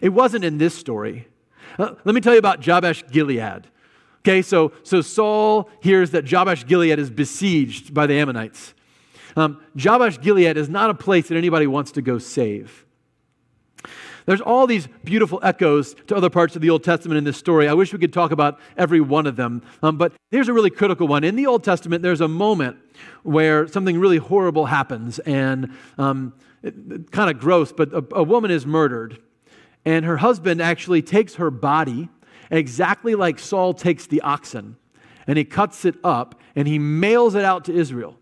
It 0.00 0.10
wasn't 0.10 0.44
in 0.44 0.58
this 0.58 0.74
story. 0.74 1.28
Uh, 1.78 1.94
let 2.04 2.14
me 2.14 2.20
tell 2.20 2.32
you 2.32 2.38
about 2.38 2.60
Jabesh 2.60 3.10
Gilead. 3.10 3.68
Okay, 4.20 4.42
so, 4.42 4.72
so 4.82 5.00
Saul 5.00 5.70
hears 5.80 6.10
that 6.10 6.24
Jabesh 6.24 6.66
Gilead 6.66 6.98
is 6.98 7.10
besieged 7.10 7.94
by 7.94 8.06
the 8.06 8.14
Ammonites. 8.14 8.74
Um, 9.36 9.62
Jabesh 9.76 10.20
Gilead 10.20 10.56
is 10.56 10.68
not 10.68 10.90
a 10.90 10.94
place 10.94 11.28
that 11.28 11.36
anybody 11.36 11.66
wants 11.66 11.92
to 11.92 12.02
go 12.02 12.18
save. 12.18 12.84
There's 14.26 14.40
all 14.40 14.66
these 14.66 14.88
beautiful 15.04 15.40
echoes 15.42 15.94
to 16.06 16.16
other 16.16 16.30
parts 16.30 16.56
of 16.56 16.62
the 16.62 16.70
Old 16.70 16.84
Testament 16.84 17.18
in 17.18 17.24
this 17.24 17.36
story. 17.36 17.68
I 17.68 17.74
wish 17.74 17.92
we 17.92 17.98
could 17.98 18.12
talk 18.12 18.30
about 18.30 18.58
every 18.76 19.00
one 19.00 19.26
of 19.26 19.36
them. 19.36 19.62
Um, 19.82 19.96
but 19.96 20.12
here's 20.30 20.48
a 20.48 20.52
really 20.52 20.70
critical 20.70 21.08
one. 21.08 21.24
In 21.24 21.36
the 21.36 21.46
Old 21.46 21.64
Testament, 21.64 22.02
there's 22.02 22.20
a 22.20 22.28
moment 22.28 22.76
where 23.22 23.66
something 23.68 23.98
really 23.98 24.18
horrible 24.18 24.66
happens 24.66 25.18
and 25.20 25.72
um, 25.98 26.34
kind 27.10 27.30
of 27.30 27.38
gross, 27.38 27.72
but 27.72 27.92
a, 27.92 28.04
a 28.12 28.22
woman 28.22 28.50
is 28.50 28.66
murdered. 28.66 29.18
And 29.84 30.04
her 30.04 30.18
husband 30.18 30.60
actually 30.60 31.02
takes 31.02 31.36
her 31.36 31.50
body, 31.50 32.08
exactly 32.50 33.14
like 33.14 33.38
Saul 33.38 33.72
takes 33.72 34.06
the 34.06 34.20
oxen, 34.20 34.76
and 35.26 35.38
he 35.38 35.44
cuts 35.44 35.84
it 35.84 35.94
up 36.04 36.40
and 36.54 36.68
he 36.68 36.78
mails 36.78 37.34
it 37.34 37.44
out 37.44 37.64
to 37.66 37.74
Israel. 37.74 38.16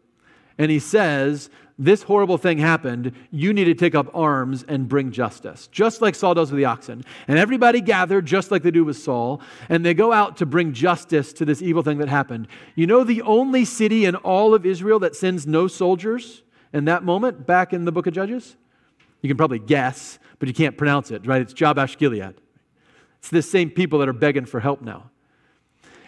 And 0.56 0.70
he 0.70 0.78
says, 0.78 1.50
This 1.78 2.02
horrible 2.02 2.38
thing 2.38 2.58
happened. 2.58 3.12
You 3.30 3.52
need 3.52 3.66
to 3.66 3.74
take 3.74 3.94
up 3.94 4.10
arms 4.14 4.64
and 4.66 4.88
bring 4.88 5.12
justice, 5.12 5.68
just 5.68 6.02
like 6.02 6.14
Saul 6.14 6.34
does 6.34 6.50
with 6.50 6.58
the 6.58 6.64
oxen. 6.64 7.04
And 7.28 7.38
everybody 7.38 7.80
gathered, 7.80 8.26
just 8.26 8.50
like 8.50 8.62
they 8.62 8.72
do 8.72 8.84
with 8.84 8.96
Saul, 8.96 9.40
and 9.68 9.86
they 9.86 9.94
go 9.94 10.12
out 10.12 10.36
to 10.38 10.46
bring 10.46 10.72
justice 10.72 11.32
to 11.34 11.44
this 11.44 11.62
evil 11.62 11.82
thing 11.82 11.98
that 11.98 12.08
happened. 12.08 12.48
You 12.74 12.88
know, 12.88 13.04
the 13.04 13.22
only 13.22 13.64
city 13.64 14.04
in 14.06 14.16
all 14.16 14.54
of 14.54 14.66
Israel 14.66 14.98
that 15.00 15.14
sends 15.14 15.46
no 15.46 15.68
soldiers 15.68 16.42
in 16.72 16.84
that 16.86 17.04
moment, 17.04 17.46
back 17.46 17.72
in 17.72 17.84
the 17.84 17.92
book 17.92 18.06
of 18.06 18.12
Judges? 18.12 18.56
You 19.22 19.28
can 19.28 19.36
probably 19.36 19.58
guess 19.58 20.18
but 20.38 20.48
you 20.48 20.54
can't 20.54 20.76
pronounce 20.76 21.10
it, 21.10 21.26
right? 21.26 21.40
It's 21.40 21.52
Jabesh 21.52 21.98
Gilead. 21.98 22.34
It's 23.18 23.30
the 23.30 23.42
same 23.42 23.70
people 23.70 23.98
that 23.98 24.08
are 24.08 24.14
begging 24.14 24.46
for 24.46 24.60
help 24.60 24.82
now. 24.82 25.10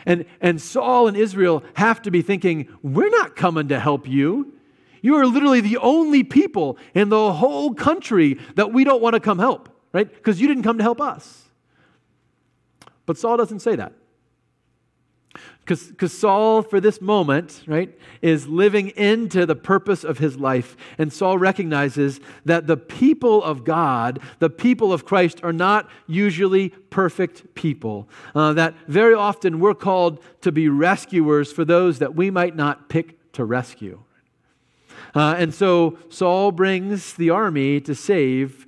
And, 0.06 0.24
and 0.40 0.60
Saul 0.60 1.08
and 1.08 1.16
Israel 1.16 1.62
have 1.74 2.00
to 2.02 2.10
be 2.10 2.22
thinking, 2.22 2.68
we're 2.82 3.10
not 3.10 3.36
coming 3.36 3.68
to 3.68 3.78
help 3.78 4.08
you. 4.08 4.54
You 5.02 5.16
are 5.16 5.26
literally 5.26 5.60
the 5.60 5.78
only 5.78 6.24
people 6.24 6.78
in 6.94 7.08
the 7.08 7.32
whole 7.32 7.74
country 7.74 8.38
that 8.54 8.72
we 8.72 8.84
don't 8.84 9.02
want 9.02 9.14
to 9.14 9.20
come 9.20 9.38
help, 9.38 9.68
right? 9.92 10.12
Because 10.12 10.40
you 10.40 10.48
didn't 10.48 10.62
come 10.62 10.78
to 10.78 10.84
help 10.84 11.00
us. 11.00 11.48
But 13.06 13.18
Saul 13.18 13.36
doesn't 13.36 13.60
say 13.60 13.76
that. 13.76 13.92
Because 15.64 16.12
Saul, 16.12 16.62
for 16.62 16.80
this 16.80 17.00
moment, 17.00 17.62
right, 17.66 17.96
is 18.22 18.48
living 18.48 18.88
into 18.88 19.46
the 19.46 19.54
purpose 19.54 20.02
of 20.02 20.18
his 20.18 20.36
life. 20.36 20.76
And 20.98 21.12
Saul 21.12 21.38
recognizes 21.38 22.18
that 22.44 22.66
the 22.66 22.76
people 22.76 23.42
of 23.44 23.62
God, 23.62 24.18
the 24.40 24.50
people 24.50 24.92
of 24.92 25.04
Christ, 25.04 25.40
are 25.44 25.52
not 25.52 25.88
usually 26.08 26.70
perfect 26.70 27.54
people. 27.54 28.08
Uh, 28.34 28.52
that 28.54 28.74
very 28.88 29.14
often 29.14 29.60
we're 29.60 29.74
called 29.74 30.20
to 30.40 30.50
be 30.50 30.68
rescuers 30.68 31.52
for 31.52 31.64
those 31.64 32.00
that 32.00 32.16
we 32.16 32.30
might 32.30 32.56
not 32.56 32.88
pick 32.88 33.32
to 33.32 33.44
rescue. 33.44 34.02
Uh, 35.14 35.34
and 35.38 35.54
so 35.54 35.98
Saul 36.08 36.52
brings 36.52 37.14
the 37.14 37.30
army 37.30 37.80
to 37.80 37.94
save 37.94 38.66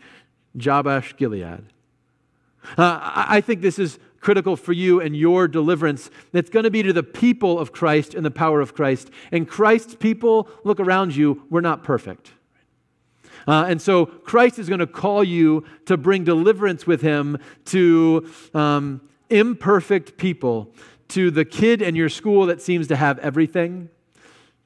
Jabesh 0.57 1.17
Gilead. 1.17 1.65
Uh, 2.77 3.01
I 3.29 3.41
think 3.41 3.61
this 3.61 3.79
is 3.79 3.99
critical 4.21 4.57
for 4.57 4.73
you 4.73 5.01
and 5.01 5.17
your 5.17 5.49
deliverance. 5.49 6.11
That's 6.31 6.49
going 6.49 6.65
to 6.65 6.71
be 6.71 6.83
to 6.83 6.93
the 6.93 7.03
people 7.03 7.59
of 7.59 7.73
Christ 7.73 8.15
and 8.15 8.25
the 8.25 8.31
power 8.31 8.61
of 8.61 8.75
Christ. 8.75 9.11
And 9.33 9.49
Christ's 9.49 9.95
people, 9.95 10.49
look 10.65 10.81
around 10.81 11.15
you, 11.17 11.43
we're 11.51 11.61
not 11.61 11.83
perfect. 11.83 12.33
Uh, 13.47 13.67
and 13.69 13.83
so 13.83 14.07
Christ 14.07 14.59
is 14.59 14.69
going 14.69 14.79
to 14.79 14.87
call 14.87 15.25
you 15.25 15.65
to 15.87 15.97
bring 15.97 16.23
deliverance 16.23 16.87
with 16.87 17.03
him 17.03 17.39
to 17.67 18.31
um, 18.55 19.01
imperfect 19.31 20.17
people, 20.17 20.73
to 21.09 21.31
the 21.31 21.45
kid 21.45 21.83
in 21.83 21.97
your 21.97 22.09
school 22.09 22.47
that 22.47 22.63
seems 22.63 22.87
to 22.87 22.97
have 22.97 23.19
everything, 23.19 23.89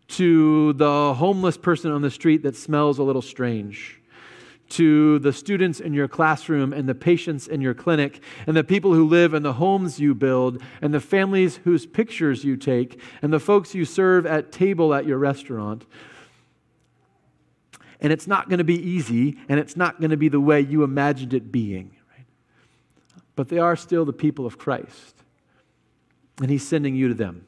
to 0.09 0.73
the 0.75 1.15
homeless 1.15 1.57
person 1.57 1.91
on 1.91 2.03
the 2.03 2.11
street 2.11 2.43
that 2.43 2.57
smells 2.57 2.99
a 2.99 3.03
little 3.03 3.23
strange 3.23 4.01
to 4.69 5.21
the 5.21 5.33
students 5.33 5.79
in 5.79 5.95
your 5.95 6.09
classroom 6.09 6.73
and 6.73 6.89
the 6.89 6.95
patients 6.95 7.47
in 7.47 7.61
your 7.61 7.75
clinic 7.75 8.21
and 8.47 8.57
the 8.57 8.65
people 8.65 8.93
who 8.93 9.07
live 9.07 9.33
in 9.33 9.43
the 9.43 9.53
homes 9.53 10.01
you 10.01 10.15
build 10.15 10.61
and 10.83 10.93
the 10.93 11.01
families 11.01 11.57
whose 11.59 11.87
pictures 11.87 12.45
you 12.45 12.57
take 12.57 13.01
and 13.23 13.33
the 13.33 13.39
folks 13.39 13.75
you 13.75 13.85
serve 13.85 14.27
at 14.27 14.51
table 14.51 14.93
at 14.93 15.07
your 15.07 15.19
restaurant. 15.19 15.87
And 18.01 18.13
it's 18.13 18.27
not 18.27 18.49
going 18.49 18.59
to 18.59 18.65
be 18.65 18.75
easy 18.75 19.39
and 19.49 19.61
it's 19.61 19.77
not 19.77 20.01
going 20.01 20.11
to 20.11 20.17
be 20.17 20.29
the 20.29 20.41
way 20.41 20.61
you 20.61 20.83
imagined 20.83 21.33
it 21.33 21.53
being. 21.53 21.93
Right? 22.11 22.27
but 23.37 23.49
they 23.51 23.59
are 23.59 23.77
still 23.77 24.05
the 24.05 24.13
people 24.13 24.47
of 24.47 24.59
Christ. 24.59 25.15
And 26.41 26.51
he's 26.51 26.67
sending 26.67 26.97
you 26.97 27.09
to 27.09 27.15
them. 27.15 27.47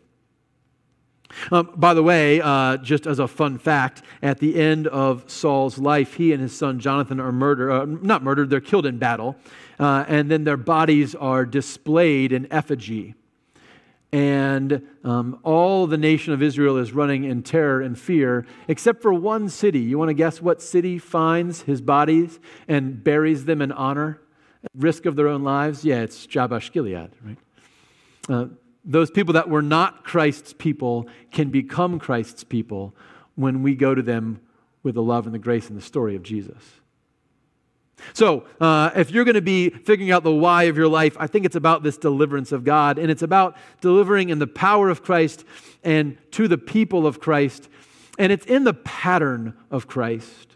Um, 1.51 1.71
by 1.77 1.95
the 1.95 2.03
way, 2.03 2.41
uh, 2.41 2.79
just 2.79 3.07
as 3.07 3.19
a 3.19 3.29
fun 3.29 3.59
fact, 3.59 4.03
at 4.23 4.39
the 4.39 4.59
end 4.59 4.87
of 4.87 5.31
Saul's 5.31 5.79
life, 5.79 6.15
he 6.15 6.33
and 6.33 6.41
his 6.43 6.57
son 6.57 6.81
Jonathan 6.81 7.21
are 7.21 7.33
murdered, 7.33 7.71
uh, 7.71 7.85
not 7.85 8.23
murdered, 8.23 8.51
they're 8.51 8.61
killed 8.61 8.87
in 8.87 8.99
battle, 8.99 9.37
uh, 9.79 10.05
and 10.09 10.31
then 10.31 10.45
their 10.45 10.57
bodies 10.57 11.15
are 11.15 11.45
displayed 11.45 12.33
in 12.33 12.51
effigy. 12.53 13.15
And 14.11 14.89
um, 15.05 15.39
all 15.43 15.87
the 15.87 15.99
nation 15.99 16.33
of 16.33 16.43
Israel 16.43 16.79
is 16.79 16.93
running 16.93 17.25
in 17.25 17.43
terror 17.43 17.83
and 17.83 17.99
fear, 17.99 18.47
except 18.67 19.03
for 19.03 19.13
one 19.13 19.51
city. 19.51 19.81
You 19.81 19.99
want 19.99 20.09
to 20.09 20.15
guess 20.15 20.41
what 20.41 20.63
city 20.63 20.99
finds 20.99 21.63
his 21.63 21.83
bodies 21.83 22.41
and 22.69 23.05
buries 23.05 23.45
them 23.45 23.61
in 23.61 23.71
honor, 23.71 24.23
at 24.65 24.71
risk 24.75 25.05
of 25.05 25.15
their 25.15 25.29
own 25.29 25.43
lives? 25.45 25.85
Yeah, 25.85 26.01
it's 26.01 26.27
Jabesh 26.27 26.73
Gilead, 26.73 27.11
right? 27.23 28.49
Those 28.89 29.11
people 29.11 29.35
that 29.35 29.51
were 29.51 29.63
not 29.63 30.03
Christ's 30.03 30.55
people 30.55 31.07
can 31.31 31.51
become 31.51 31.99
Christ's 31.99 32.43
people 32.43 32.95
when 33.35 33.63
we 33.63 33.75
go 33.75 33.95
to 33.95 34.01
them 34.01 34.41
with 34.83 34.95
the 34.95 35.03
love 35.03 35.27
and 35.27 35.35
the 35.35 35.39
grace 35.39 35.69
and 35.69 35.77
the 35.77 35.83
story 35.83 36.17
of 36.17 36.23
Jesus. 36.23 36.63
So, 38.15 38.45
uh, 38.61 38.91
if 38.97 39.11
you're 39.11 39.25
going 39.25 39.35
to 39.35 39.43
be 39.43 39.69
figuring 39.69 40.11
out 40.11 40.23
the 40.23 40.33
why 40.33 40.65
of 40.65 40.77
your 40.77 40.89
life, 40.89 41.17
I 41.21 41.27
think 41.27 41.45
it's 41.45 41.57
about 41.57 41.83
this 41.83 41.99
deliverance 41.99 42.51
of 42.51 42.65
God, 42.65 42.99
and 42.99 43.11
it's 43.11 43.23
about 43.23 43.57
delivering 43.81 44.31
in 44.31 44.39
the 44.39 44.47
power 44.47 44.89
of 44.89 45.03
Christ 45.03 45.45
and 45.85 46.17
to 46.31 46.49
the 46.49 46.57
people 46.59 47.07
of 47.07 47.21
Christ, 47.21 47.69
and 48.19 48.33
it's 48.33 48.47
in 48.47 48.65
the 48.65 48.75
pattern 48.75 49.55
of 49.71 49.87
Christ. 49.87 50.48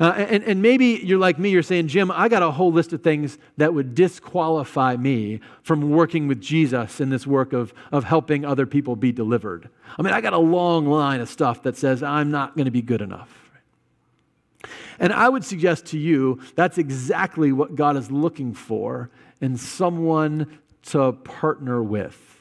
Uh, 0.00 0.12
and, 0.16 0.42
and 0.44 0.62
maybe 0.62 1.00
you're 1.04 1.18
like 1.18 1.38
me, 1.38 1.50
you're 1.50 1.62
saying, 1.62 1.88
Jim, 1.88 2.10
I 2.10 2.28
got 2.28 2.42
a 2.42 2.50
whole 2.50 2.72
list 2.72 2.92
of 2.92 3.02
things 3.02 3.38
that 3.56 3.74
would 3.74 3.94
disqualify 3.94 4.96
me 4.96 5.40
from 5.62 5.90
working 5.90 6.26
with 6.26 6.40
Jesus 6.40 7.00
in 7.00 7.10
this 7.10 7.26
work 7.26 7.52
of, 7.52 7.72
of 7.92 8.04
helping 8.04 8.44
other 8.44 8.66
people 8.66 8.96
be 8.96 9.12
delivered. 9.12 9.68
I 9.98 10.02
mean, 10.02 10.12
I 10.12 10.20
got 10.20 10.32
a 10.32 10.38
long 10.38 10.86
line 10.86 11.20
of 11.20 11.28
stuff 11.28 11.62
that 11.62 11.76
says 11.76 12.02
I'm 12.02 12.30
not 12.30 12.56
going 12.56 12.64
to 12.66 12.70
be 12.70 12.82
good 12.82 13.02
enough. 13.02 13.50
And 14.98 15.12
I 15.12 15.28
would 15.28 15.44
suggest 15.44 15.86
to 15.86 15.98
you 15.98 16.40
that's 16.54 16.78
exactly 16.78 17.52
what 17.52 17.74
God 17.74 17.96
is 17.96 18.10
looking 18.10 18.54
for 18.54 19.10
in 19.40 19.56
someone 19.56 20.58
to 20.86 21.12
partner 21.12 21.82
with. 21.82 22.33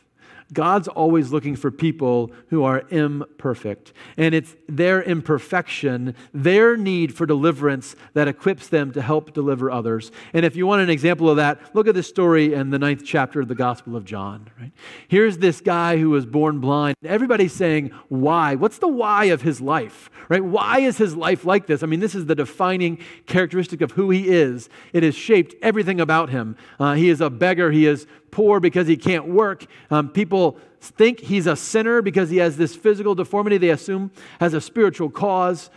God's 0.54 0.88
always 0.88 1.32
looking 1.32 1.56
for 1.56 1.72
people 1.72 2.32
who 2.50 2.64
are 2.64 2.84
imperfect. 2.90 3.94
And 4.18 4.34
it's 4.34 4.56
their 4.70 5.02
imperfection, 5.02 6.16
their 6.34 6.78
need 6.78 7.16
for 7.16 7.26
deliverance, 7.26 7.96
that 8.14 8.28
equips 8.28 8.68
them 8.68 8.92
to 8.94 9.02
help 9.02 9.34
deliver 9.34 9.72
others. 9.72 10.12
And 10.34 10.46
if 10.46 10.56
you 10.56 10.68
want 10.68 10.82
an 10.82 10.90
example 10.90 11.30
of 11.30 11.38
that, 11.38 11.60
look 11.76 11.88
at 11.88 11.96
this 11.96 12.08
story 12.08 12.54
in 12.54 12.70
the 12.70 12.80
ninth 12.80 13.04
chapter 13.04 13.42
of 13.42 13.48
the 13.48 13.56
Gospel 13.56 13.96
of 13.96 14.06
John. 14.06 14.50
Right? 14.60 14.72
Here's 15.08 15.40
this 15.40 15.60
guy 15.60 15.98
who 15.98 16.12
was 16.12 16.26
born 16.26 16.60
blind. 16.60 16.96
Everybody's 17.04 17.54
saying, 17.54 17.92
Why? 18.10 18.56
What's 18.56 18.78
the 18.78 18.88
why 18.88 19.26
of 19.26 19.42
his 19.42 19.60
life? 19.60 20.10
Right? 20.30 20.44
Why 20.44 20.80
is 20.80 20.98
his 20.98 21.16
life 21.16 21.46
like 21.46 21.68
this? 21.68 21.84
I 21.84 21.86
mean, 21.88 22.00
this 22.00 22.16
is 22.16 22.28
the 22.28 22.36
defining 22.36 23.00
characteristic 23.26 23.82
of 23.82 23.92
who 23.92 24.10
he 24.10 24.30
is. 24.30 24.70
It 24.94 25.04
has 25.04 25.16
shaped 25.16 25.56
everything 25.62 26.00
about 26.00 26.30
him. 26.30 26.56
Uh, 26.80 26.94
he 26.94 27.10
is 27.10 27.22
a 27.22 27.30
beggar, 27.30 27.72
he 27.72 27.86
is 27.86 28.08
poor 28.34 28.60
because 28.60 28.88
he 28.88 28.98
can't 28.98 29.28
work. 29.28 29.66
Um, 29.92 30.10
people 30.10 30.58
think 30.82 31.20
he's 31.20 31.46
a 31.46 31.56
sinner 31.56 32.02
because 32.02 32.32
he 32.32 32.38
has 32.38 32.58
this 32.58 32.76
physical 32.76 33.14
deformity 33.14 33.60
they 33.60 33.70
assume 33.70 34.12
has 34.40 34.56
a 34.56 34.60
spiritual 34.60 35.12
cause. 35.12 35.70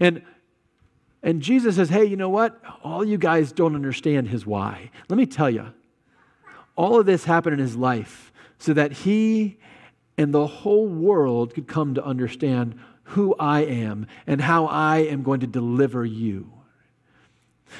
And, 0.00 0.22
and 1.22 1.40
Jesus 1.40 1.76
says, 1.76 1.88
hey, 1.88 2.04
you 2.04 2.16
know 2.16 2.28
what? 2.28 2.60
All 2.84 3.04
you 3.04 3.16
guys 3.16 3.52
don't 3.52 3.74
understand 3.74 4.28
his 4.28 4.44
why. 4.44 4.90
Let 5.08 5.16
me 5.16 5.24
tell 5.24 5.48
you, 5.48 5.72
all 6.76 7.00
of 7.00 7.06
this 7.06 7.24
happened 7.24 7.54
in 7.54 7.60
his 7.60 7.74
life 7.74 8.32
so 8.58 8.74
that 8.74 8.92
he 8.92 9.56
and 10.18 10.32
the 10.32 10.46
whole 10.46 10.86
world 10.86 11.54
could 11.54 11.66
come 11.66 11.94
to 11.94 12.04
understand 12.04 12.78
who 13.04 13.34
I 13.38 13.62
am 13.62 14.06
and 14.26 14.42
how 14.42 14.66
I 14.66 14.98
am 14.98 15.22
going 15.22 15.40
to 15.40 15.46
deliver 15.46 16.04
you. 16.04 16.52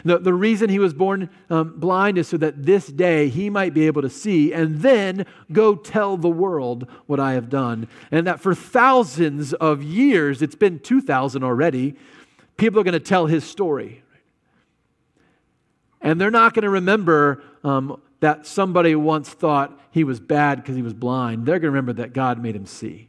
The, 0.05 0.19
the 0.19 0.35
reason 0.35 0.71
he 0.71 0.79
was 0.79 0.95
born 0.95 1.31
um, 1.51 1.79
blind 1.79 2.19
is 2.19 2.29
so 2.29 2.37
that 2.39 2.65
this 2.65 2.87
day 2.87 3.29
he 3.29 3.51
might 3.51 3.75
be 3.75 3.87
able 3.87 4.03
to 4.03 4.11
see 4.11 4.53
and 4.53 4.81
then 4.81 5.27
go 5.53 5.75
tell 5.75 6.17
the 6.17 6.29
world 6.29 6.89
what 7.07 7.21
I 7.21 7.33
have 7.33 7.49
done. 7.49 7.89
And 8.11 8.27
that 8.27 8.41
for 8.41 8.55
thousands 8.55 9.53
of 9.55 9.83
years, 9.83 10.43
it's 10.43 10.55
been 10.55 10.79
2,000 10.79 11.45
already, 11.45 11.97
people 12.57 12.81
are 12.81 12.85
going 12.85 12.93
to 12.93 13.01
tell 13.01 13.27
his 13.27 13.45
story. 13.45 14.03
And 16.01 16.21
they're 16.21 16.31
not 16.31 16.55
going 16.55 16.65
to 16.65 16.71
remember 16.71 17.43
um, 17.63 18.01
that 18.21 18.47
somebody 18.47 18.95
once 18.95 19.31
thought 19.31 19.79
he 19.91 20.05
was 20.05 20.21
bad 20.21 20.57
because 20.57 20.77
he 20.77 20.83
was 20.83 20.95
blind. 20.95 21.47
They're 21.47 21.59
going 21.59 21.73
to 21.73 21.79
remember 21.79 21.95
that 21.95 22.13
God 22.13 22.43
made 22.43 22.57
him 22.57 22.67
see. 22.67 23.09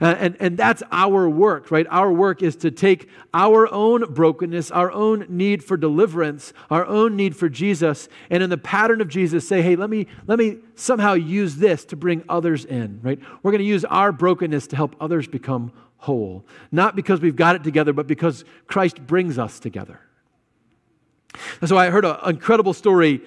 Uh, 0.00 0.16
and, 0.18 0.36
and 0.40 0.56
that's 0.56 0.82
our 0.90 1.28
work, 1.28 1.70
right? 1.70 1.86
Our 1.90 2.12
work 2.12 2.42
is 2.42 2.56
to 2.56 2.70
take 2.70 3.08
our 3.32 3.72
own 3.72 4.12
brokenness, 4.12 4.70
our 4.70 4.90
own 4.90 5.26
need 5.28 5.62
for 5.64 5.76
deliverance, 5.76 6.52
our 6.70 6.84
own 6.86 7.16
need 7.16 7.36
for 7.36 7.48
Jesus, 7.48 8.08
and 8.30 8.42
in 8.42 8.50
the 8.50 8.58
pattern 8.58 9.00
of 9.00 9.08
Jesus, 9.08 9.46
say, 9.46 9.62
hey, 9.62 9.76
let 9.76 9.90
me, 9.90 10.06
let 10.26 10.38
me 10.38 10.58
somehow 10.74 11.14
use 11.14 11.56
this 11.56 11.84
to 11.86 11.96
bring 11.96 12.24
others 12.28 12.64
in, 12.64 13.00
right? 13.02 13.18
We're 13.42 13.52
going 13.52 13.60
to 13.60 13.64
use 13.64 13.84
our 13.84 14.12
brokenness 14.12 14.66
to 14.68 14.76
help 14.76 14.96
others 15.00 15.26
become 15.26 15.72
whole. 15.98 16.44
Not 16.70 16.96
because 16.96 17.20
we've 17.20 17.36
got 17.36 17.56
it 17.56 17.64
together, 17.64 17.92
but 17.92 18.06
because 18.06 18.44
Christ 18.66 19.06
brings 19.06 19.38
us 19.38 19.58
together. 19.58 20.00
And 21.60 21.68
so 21.68 21.76
I 21.76 21.90
heard 21.90 22.04
an 22.04 22.16
incredible 22.26 22.74
story 22.74 23.22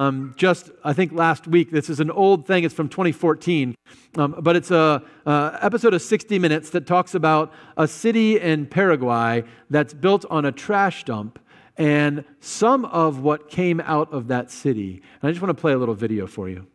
um, 0.00 0.32
just, 0.34 0.70
I 0.82 0.94
think, 0.94 1.12
last 1.12 1.46
week. 1.46 1.70
This 1.70 1.90
is 1.90 2.00
an 2.00 2.10
old 2.10 2.46
thing, 2.46 2.64
it's 2.64 2.74
from 2.74 2.88
2014, 2.88 3.74
um, 4.16 4.34
but 4.40 4.56
it's 4.56 4.70
a, 4.70 5.02
a, 5.26 5.58
episode 5.60 5.92
of 5.92 6.00
60 6.00 6.38
Minutes 6.38 6.70
that 6.70 6.86
talks 6.86 7.14
about 7.14 7.52
a 7.76 7.86
city 7.86 8.40
in 8.40 8.64
Paraguay 8.64 9.44
that's 9.68 9.92
built 9.92 10.24
on 10.30 10.46
a 10.46 10.52
trash 10.52 11.04
dump 11.04 11.38
and 11.76 12.24
some 12.40 12.86
of 12.86 13.20
what 13.20 13.50
came 13.50 13.78
out 13.80 14.10
of 14.10 14.28
that 14.28 14.50
city. 14.50 15.02
And 15.20 15.28
I 15.28 15.32
just 15.32 15.42
want 15.42 15.54
to 15.54 15.60
play 15.60 15.74
a 15.74 15.78
little 15.78 15.94
video 15.94 16.26
for 16.26 16.48
you. 16.48 16.66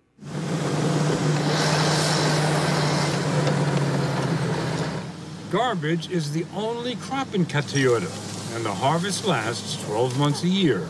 Garbage 5.50 6.12
is 6.12 6.32
the 6.32 6.46
only 6.56 6.96
crop 6.98 7.34
in 7.34 7.46
Cateura, 7.46 8.08
and 8.54 8.64
the 8.64 8.74
harvest 8.74 9.26
lasts 9.26 9.84
12 9.84 10.20
months 10.20 10.44
a 10.44 10.48
year. 10.48 10.88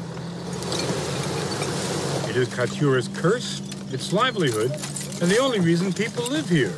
It 2.35 2.39
is 2.41 2.53
Cateura's 2.53 3.07
curse, 3.07 3.61
its 3.93 4.11
livelihood, 4.11 4.69
and 5.21 5.31
the 5.31 5.37
only 5.39 5.61
reason 5.61 5.93
people 5.93 6.25
live 6.25 6.49
here. 6.49 6.73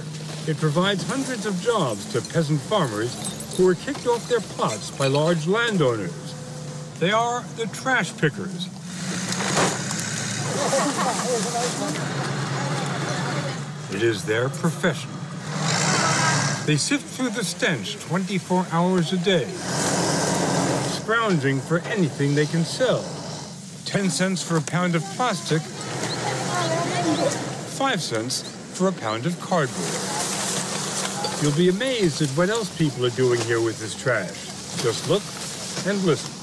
It 0.46 0.56
provides 0.58 1.02
hundreds 1.02 1.48
of 1.48 1.60
jobs 1.62 2.06
to 2.14 2.22
peasant 2.22 2.62
farmers 2.62 3.58
who 3.58 3.68
are 3.68 3.74
kicked 3.74 4.06
off 4.06 4.30
their 4.30 4.40
plots 4.40 4.92
by 4.92 5.08
large 5.08 5.48
landowners. 5.48 6.14
They 7.00 7.12
are 7.12 7.44
the 7.56 7.66
trash 7.74 8.16
pickers. 8.18 8.68
It 13.96 14.04
is 14.04 14.26
their 14.26 14.50
profession. 14.50 15.10
They 16.68 16.78
sift 16.78 17.04
through 17.04 17.32
the 17.32 17.44
stench 17.44 18.00
24 18.02 18.68
hours 18.72 19.12
a 19.12 19.18
day, 19.18 19.48
scrounging 21.00 21.62
for 21.62 21.80
anything 21.80 22.36
they 22.36 22.46
can 22.46 22.64
sell. 22.64 23.17
10 23.88 24.10
cents 24.10 24.44
for 24.44 24.58
a 24.58 24.62
pound 24.62 24.96
of 24.96 25.04
plastic, 25.16 25.62
5 25.62 28.02
cents 28.02 28.42
for 28.74 28.90
a 28.90 28.92
pound 28.92 29.26
of 29.26 29.40
cardboard. 29.40 29.88
You'll 31.42 31.56
be 31.56 31.70
amazed 31.70 32.22
at 32.22 32.28
what 32.32 32.50
else 32.50 32.68
people 32.78 33.06
are 33.06 33.12
doing 33.12 33.40
here 33.42 33.62
with 33.62 33.80
this 33.80 33.96
trash. 33.96 34.28
Just 34.84 35.08
look 35.08 35.24
and 35.88 36.04
listen. 36.04 36.34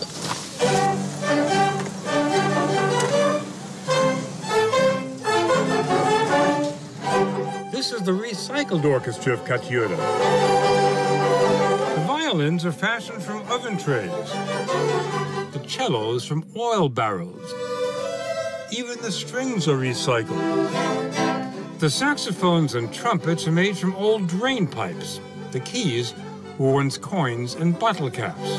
This 7.70 7.92
is 7.92 8.00
the 8.00 8.12
recycled 8.12 8.86
orchestra 8.86 9.34
of 9.34 9.44
Cateura. 9.44 9.98
The 11.94 12.04
violins 12.06 12.64
are 12.64 12.72
fashioned 12.72 13.22
from 13.22 13.42
oven 13.52 13.76
trays 13.76 14.32
cellos 15.68 16.26
from 16.26 16.44
oil 16.56 16.88
barrels. 16.88 17.52
Even 18.72 19.00
the 19.00 19.12
strings 19.12 19.68
are 19.68 19.76
recycled. 19.76 20.40
The 21.78 21.90
saxophones 21.90 22.74
and 22.74 22.92
trumpets 22.92 23.46
are 23.46 23.52
made 23.52 23.76
from 23.76 23.94
old 23.96 24.26
drain 24.26 24.66
pipes. 24.66 25.20
The 25.52 25.60
keys 25.60 26.14
were 26.58 26.72
once 26.72 26.96
coins 26.98 27.54
and 27.54 27.78
bottle 27.78 28.10
caps. 28.10 28.50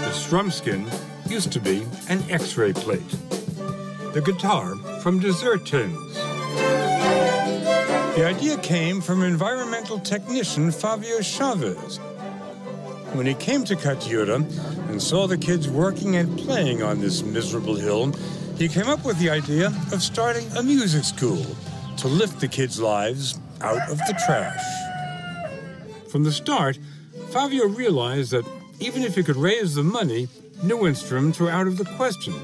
The 0.00 0.12
strum 0.12 0.50
skin 0.50 0.86
used 1.28 1.52
to 1.52 1.60
be 1.60 1.86
an 2.08 2.22
x-ray 2.30 2.72
plate. 2.72 3.10
The 4.12 4.22
guitar 4.24 4.74
from 5.00 5.18
dessert 5.18 5.66
tins. 5.66 6.14
The 8.16 8.24
idea 8.26 8.56
came 8.58 9.00
from 9.00 9.22
environmental 9.22 9.98
technician 9.98 10.70
Fabio 10.70 11.20
Chavez, 11.20 11.98
when 13.14 13.26
he 13.26 13.34
came 13.34 13.64
to 13.64 13.76
Cateura 13.76 14.36
and 14.88 15.00
saw 15.00 15.26
the 15.26 15.38
kids 15.38 15.68
working 15.68 16.16
and 16.16 16.36
playing 16.38 16.82
on 16.82 17.00
this 17.00 17.22
miserable 17.22 17.76
hill, 17.76 18.12
he 18.58 18.68
came 18.68 18.88
up 18.88 19.04
with 19.04 19.18
the 19.18 19.30
idea 19.30 19.68
of 19.92 20.02
starting 20.02 20.46
a 20.56 20.62
music 20.62 21.04
school 21.04 21.44
to 21.96 22.08
lift 22.08 22.40
the 22.40 22.48
kids' 22.48 22.80
lives 22.80 23.38
out 23.60 23.88
of 23.88 23.98
the 23.98 24.20
trash. 24.26 24.62
From 26.10 26.24
the 26.24 26.32
start, 26.32 26.78
Fabio 27.30 27.66
realized 27.66 28.32
that 28.32 28.46
even 28.80 29.02
if 29.02 29.14
he 29.14 29.22
could 29.22 29.36
raise 29.36 29.76
the 29.76 29.84
money, 29.84 30.28
new 30.62 30.86
instruments 30.86 31.38
were 31.38 31.50
out 31.50 31.68
of 31.68 31.78
the 31.78 31.84
question. 31.96 32.34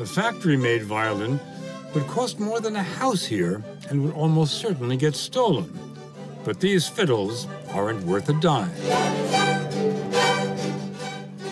A 0.00 0.06
factory 0.06 0.56
made 0.56 0.84
violin 0.84 1.40
would 1.94 2.06
cost 2.06 2.38
more 2.38 2.60
than 2.60 2.76
a 2.76 2.82
house 2.82 3.24
here 3.24 3.62
and 3.90 4.04
would 4.04 4.14
almost 4.14 4.54
certainly 4.54 4.96
get 4.96 5.16
stolen. 5.16 5.72
But 6.44 6.60
these 6.60 6.88
fiddles 6.88 7.46
aren't 7.72 8.04
worth 8.04 8.28
a 8.28 8.34
dime. 8.34 9.41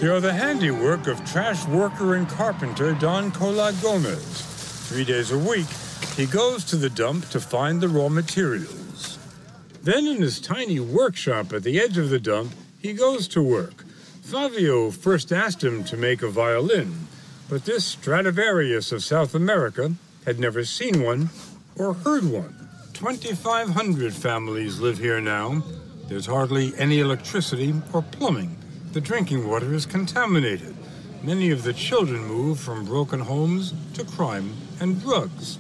They 0.00 0.08
are 0.08 0.18
the 0.18 0.32
handiwork 0.32 1.08
of 1.08 1.22
trash 1.30 1.66
worker 1.66 2.14
and 2.14 2.26
carpenter 2.26 2.94
Don 2.94 3.30
Cola 3.32 3.74
Gomez. 3.82 4.88
Three 4.88 5.04
days 5.04 5.30
a 5.30 5.36
week, 5.36 5.66
he 6.16 6.24
goes 6.24 6.64
to 6.64 6.76
the 6.76 6.88
dump 6.88 7.28
to 7.28 7.38
find 7.38 7.82
the 7.82 7.88
raw 7.90 8.08
materials. 8.08 9.18
Then, 9.82 10.06
in 10.06 10.22
his 10.22 10.40
tiny 10.40 10.80
workshop 10.80 11.52
at 11.52 11.64
the 11.64 11.78
edge 11.78 11.98
of 11.98 12.08
the 12.08 12.18
dump, 12.18 12.52
he 12.78 12.94
goes 12.94 13.28
to 13.28 13.42
work. 13.42 13.84
Fabio 14.22 14.90
first 14.90 15.32
asked 15.32 15.62
him 15.62 15.84
to 15.84 15.98
make 15.98 16.22
a 16.22 16.30
violin, 16.30 17.06
but 17.50 17.66
this 17.66 17.84
Stradivarius 17.84 18.92
of 18.92 19.04
South 19.04 19.34
America 19.34 19.92
had 20.24 20.38
never 20.38 20.64
seen 20.64 21.02
one 21.02 21.28
or 21.76 21.92
heard 21.92 22.24
one. 22.24 22.70
2,500 22.94 24.14
families 24.14 24.80
live 24.80 24.96
here 24.96 25.20
now. 25.20 25.62
There's 26.08 26.24
hardly 26.24 26.72
any 26.78 27.00
electricity 27.00 27.74
or 27.92 28.00
plumbing. 28.00 28.59
The 28.92 29.00
drinking 29.00 29.46
water 29.46 29.72
is 29.72 29.87
contaminated. 29.87 30.74
Many 31.22 31.53
of 31.53 31.62
the 31.62 31.72
children 31.72 32.24
move 32.24 32.59
from 32.59 32.85
broken 32.85 33.20
homes 33.20 33.72
to 33.94 34.05
crime 34.05 34.53
and 34.81 35.00
drugs. 35.00 35.59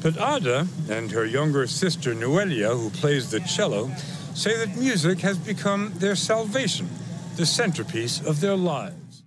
But 0.00 0.16
Ada 0.16 0.68
and 0.88 1.10
her 1.10 1.24
younger 1.24 1.66
sister 1.66 2.14
Noelia, 2.14 2.78
who 2.78 2.90
plays 2.90 3.32
the 3.32 3.40
cello, 3.40 3.90
say 4.32 4.56
that 4.58 4.76
music 4.76 5.18
has 5.20 5.38
become 5.38 5.92
their 5.96 6.14
salvation, 6.14 6.88
the 7.34 7.46
centerpiece 7.46 8.24
of 8.24 8.40
their 8.40 8.54
lives. 8.54 9.24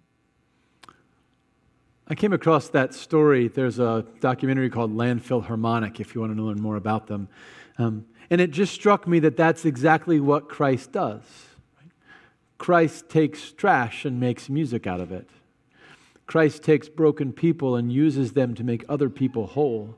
I 2.07 2.15
came 2.15 2.31
across 2.31 2.69
that 2.69 2.93
story. 2.93 3.49
There's 3.49 3.79
a 3.79 4.05
documentary 4.21 4.69
called 4.69 4.95
Landfill 4.95 5.43
Harmonic, 5.43 5.99
if 5.99 6.15
you 6.15 6.21
want 6.21 6.37
to 6.37 6.41
learn 6.41 6.61
more 6.61 6.77
about 6.77 7.07
them. 7.07 7.27
Um, 7.77 8.05
and 8.29 8.39
it 8.39 8.51
just 8.51 8.73
struck 8.73 9.07
me 9.09 9.19
that 9.19 9.35
that's 9.35 9.65
exactly 9.65 10.21
what 10.21 10.47
Christ 10.47 10.93
does. 10.93 11.48
Christ 12.59 13.09
takes 13.09 13.51
trash 13.53 14.05
and 14.05 14.19
makes 14.19 14.49
music 14.49 14.85
out 14.85 14.99
of 14.99 15.11
it. 15.11 15.27
Christ 16.27 16.61
takes 16.61 16.87
broken 16.87 17.33
people 17.33 17.75
and 17.75 17.91
uses 17.91 18.33
them 18.33 18.53
to 18.53 18.63
make 18.63 18.85
other 18.87 19.09
people 19.09 19.47
whole. 19.47 19.95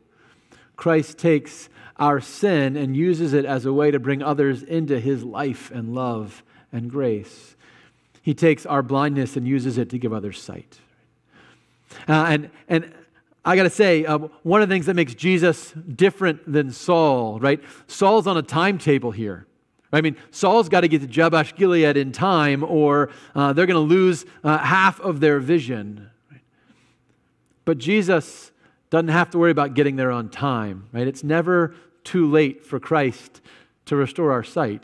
Christ 0.77 1.17
takes 1.17 1.67
our 1.97 2.21
sin 2.21 2.77
and 2.77 2.95
uses 2.95 3.33
it 3.33 3.43
as 3.43 3.65
a 3.65 3.73
way 3.73 3.91
to 3.91 3.99
bring 3.99 4.23
others 4.23 4.63
into 4.63 4.99
his 4.99 5.23
life 5.23 5.69
and 5.71 5.93
love 5.93 6.43
and 6.71 6.89
grace. 6.89 7.57
He 8.21 8.33
takes 8.33 8.65
our 8.65 8.81
blindness 8.81 9.35
and 9.35 9.45
uses 9.47 9.77
it 9.77 9.89
to 9.89 9.97
give 9.97 10.13
others 10.13 10.41
sight. 10.41 10.79
Uh, 12.07 12.25
and, 12.29 12.49
and 12.69 12.93
I 13.43 13.55
got 13.55 13.63
to 13.63 13.69
say, 13.69 14.05
uh, 14.05 14.19
one 14.43 14.61
of 14.61 14.69
the 14.69 14.73
things 14.73 14.85
that 14.85 14.93
makes 14.93 15.15
Jesus 15.15 15.71
different 15.71 16.49
than 16.49 16.71
Saul, 16.71 17.39
right? 17.39 17.61
Saul's 17.87 18.27
on 18.27 18.37
a 18.37 18.43
timetable 18.43 19.11
here. 19.11 19.47
I 19.93 20.01
mean, 20.01 20.15
Saul's 20.31 20.69
got 20.69 20.81
to 20.81 20.87
get 20.87 21.01
to 21.01 21.07
Jabesh 21.07 21.55
Gilead 21.55 21.97
in 21.97 22.11
time, 22.11 22.63
or 22.63 23.09
uh, 23.35 23.53
they're 23.53 23.65
going 23.65 23.75
to 23.75 23.93
lose 23.93 24.25
uh, 24.43 24.57
half 24.57 24.99
of 25.01 25.19
their 25.19 25.39
vision. 25.39 26.09
But 27.65 27.77
Jesus 27.77 28.51
doesn't 28.89 29.09
have 29.09 29.29
to 29.31 29.37
worry 29.37 29.51
about 29.51 29.73
getting 29.73 29.95
there 29.95 30.11
on 30.11 30.29
time, 30.29 30.87
right? 30.91 31.07
It's 31.07 31.23
never 31.23 31.75
too 32.03 32.29
late 32.29 32.65
for 32.65 32.79
Christ 32.79 33.41
to 33.85 33.95
restore 33.95 34.31
our 34.31 34.43
sight, 34.43 34.83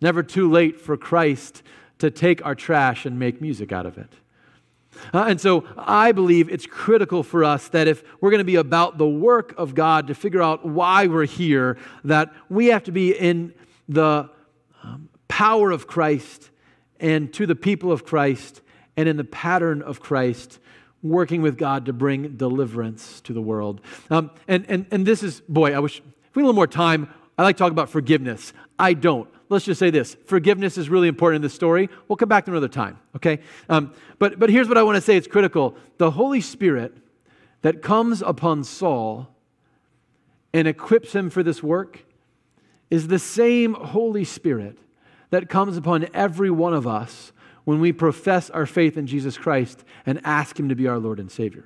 never 0.00 0.22
too 0.22 0.50
late 0.50 0.80
for 0.80 0.96
Christ 0.96 1.62
to 1.98 2.10
take 2.10 2.44
our 2.44 2.54
trash 2.54 3.06
and 3.06 3.18
make 3.18 3.40
music 3.40 3.72
out 3.72 3.86
of 3.86 3.98
it. 3.98 4.12
Uh, 5.14 5.24
and 5.28 5.40
so 5.40 5.64
I 5.76 6.12
believe 6.12 6.48
it's 6.48 6.66
critical 6.66 7.22
for 7.22 7.44
us 7.44 7.68
that 7.68 7.86
if 7.88 8.02
we're 8.20 8.30
going 8.30 8.38
to 8.38 8.44
be 8.44 8.56
about 8.56 8.98
the 8.98 9.08
work 9.08 9.54
of 9.56 9.74
God 9.74 10.08
to 10.08 10.14
figure 10.14 10.42
out 10.42 10.66
why 10.66 11.06
we're 11.06 11.26
here, 11.26 11.78
that 12.04 12.32
we 12.48 12.66
have 12.66 12.84
to 12.84 12.92
be 12.92 13.12
in 13.12 13.54
the 13.88 14.28
power 15.40 15.70
of 15.70 15.86
Christ 15.86 16.50
and 17.00 17.32
to 17.32 17.46
the 17.46 17.54
people 17.54 17.92
of 17.92 18.04
Christ 18.04 18.60
and 18.94 19.08
in 19.08 19.16
the 19.16 19.24
pattern 19.24 19.80
of 19.80 19.98
Christ, 19.98 20.58
working 21.02 21.40
with 21.40 21.56
God 21.56 21.86
to 21.86 21.94
bring 21.94 22.36
deliverance 22.36 23.22
to 23.22 23.32
the 23.32 23.40
world. 23.40 23.80
Um, 24.10 24.32
and, 24.46 24.66
and, 24.68 24.84
and 24.90 25.06
this 25.06 25.22
is, 25.22 25.40
boy, 25.48 25.72
I 25.72 25.78
wish, 25.78 26.00
if 26.00 26.36
we 26.36 26.40
had 26.40 26.44
a 26.44 26.48
little 26.48 26.52
more 26.52 26.66
time, 26.66 27.08
I 27.38 27.42
like 27.42 27.56
to 27.56 27.58
talk 27.58 27.72
about 27.72 27.88
forgiveness. 27.88 28.52
I 28.78 28.92
don't. 28.92 29.30
Let's 29.48 29.64
just 29.64 29.78
say 29.78 29.88
this 29.88 30.14
forgiveness 30.26 30.76
is 30.76 30.90
really 30.90 31.08
important 31.08 31.36
in 31.36 31.42
this 31.42 31.54
story. 31.54 31.88
We'll 32.06 32.18
come 32.18 32.28
back 32.28 32.44
to 32.44 32.50
another 32.50 32.68
time, 32.68 32.98
okay? 33.16 33.40
Um, 33.70 33.94
but, 34.18 34.38
but 34.38 34.50
here's 34.50 34.68
what 34.68 34.76
I 34.76 34.82
want 34.82 34.96
to 34.96 35.00
say 35.00 35.16
it's 35.16 35.26
critical. 35.26 35.74
The 35.96 36.10
Holy 36.10 36.42
Spirit 36.42 36.94
that 37.62 37.80
comes 37.80 38.20
upon 38.20 38.64
Saul 38.64 39.34
and 40.52 40.68
equips 40.68 41.14
him 41.14 41.30
for 41.30 41.42
this 41.42 41.62
work 41.62 42.04
is 42.90 43.08
the 43.08 43.18
same 43.18 43.72
Holy 43.72 44.24
Spirit 44.24 44.76
that 45.30 45.48
comes 45.48 45.76
upon 45.76 46.08
every 46.14 46.50
one 46.50 46.74
of 46.74 46.86
us 46.86 47.32
when 47.64 47.80
we 47.80 47.92
profess 47.92 48.50
our 48.50 48.66
faith 48.66 48.96
in 48.96 49.06
Jesus 49.06 49.38
Christ 49.38 49.84
and 50.06 50.20
ask 50.24 50.58
Him 50.58 50.68
to 50.68 50.74
be 50.74 50.86
our 50.86 50.98
Lord 50.98 51.20
and 51.20 51.30
Savior. 51.30 51.64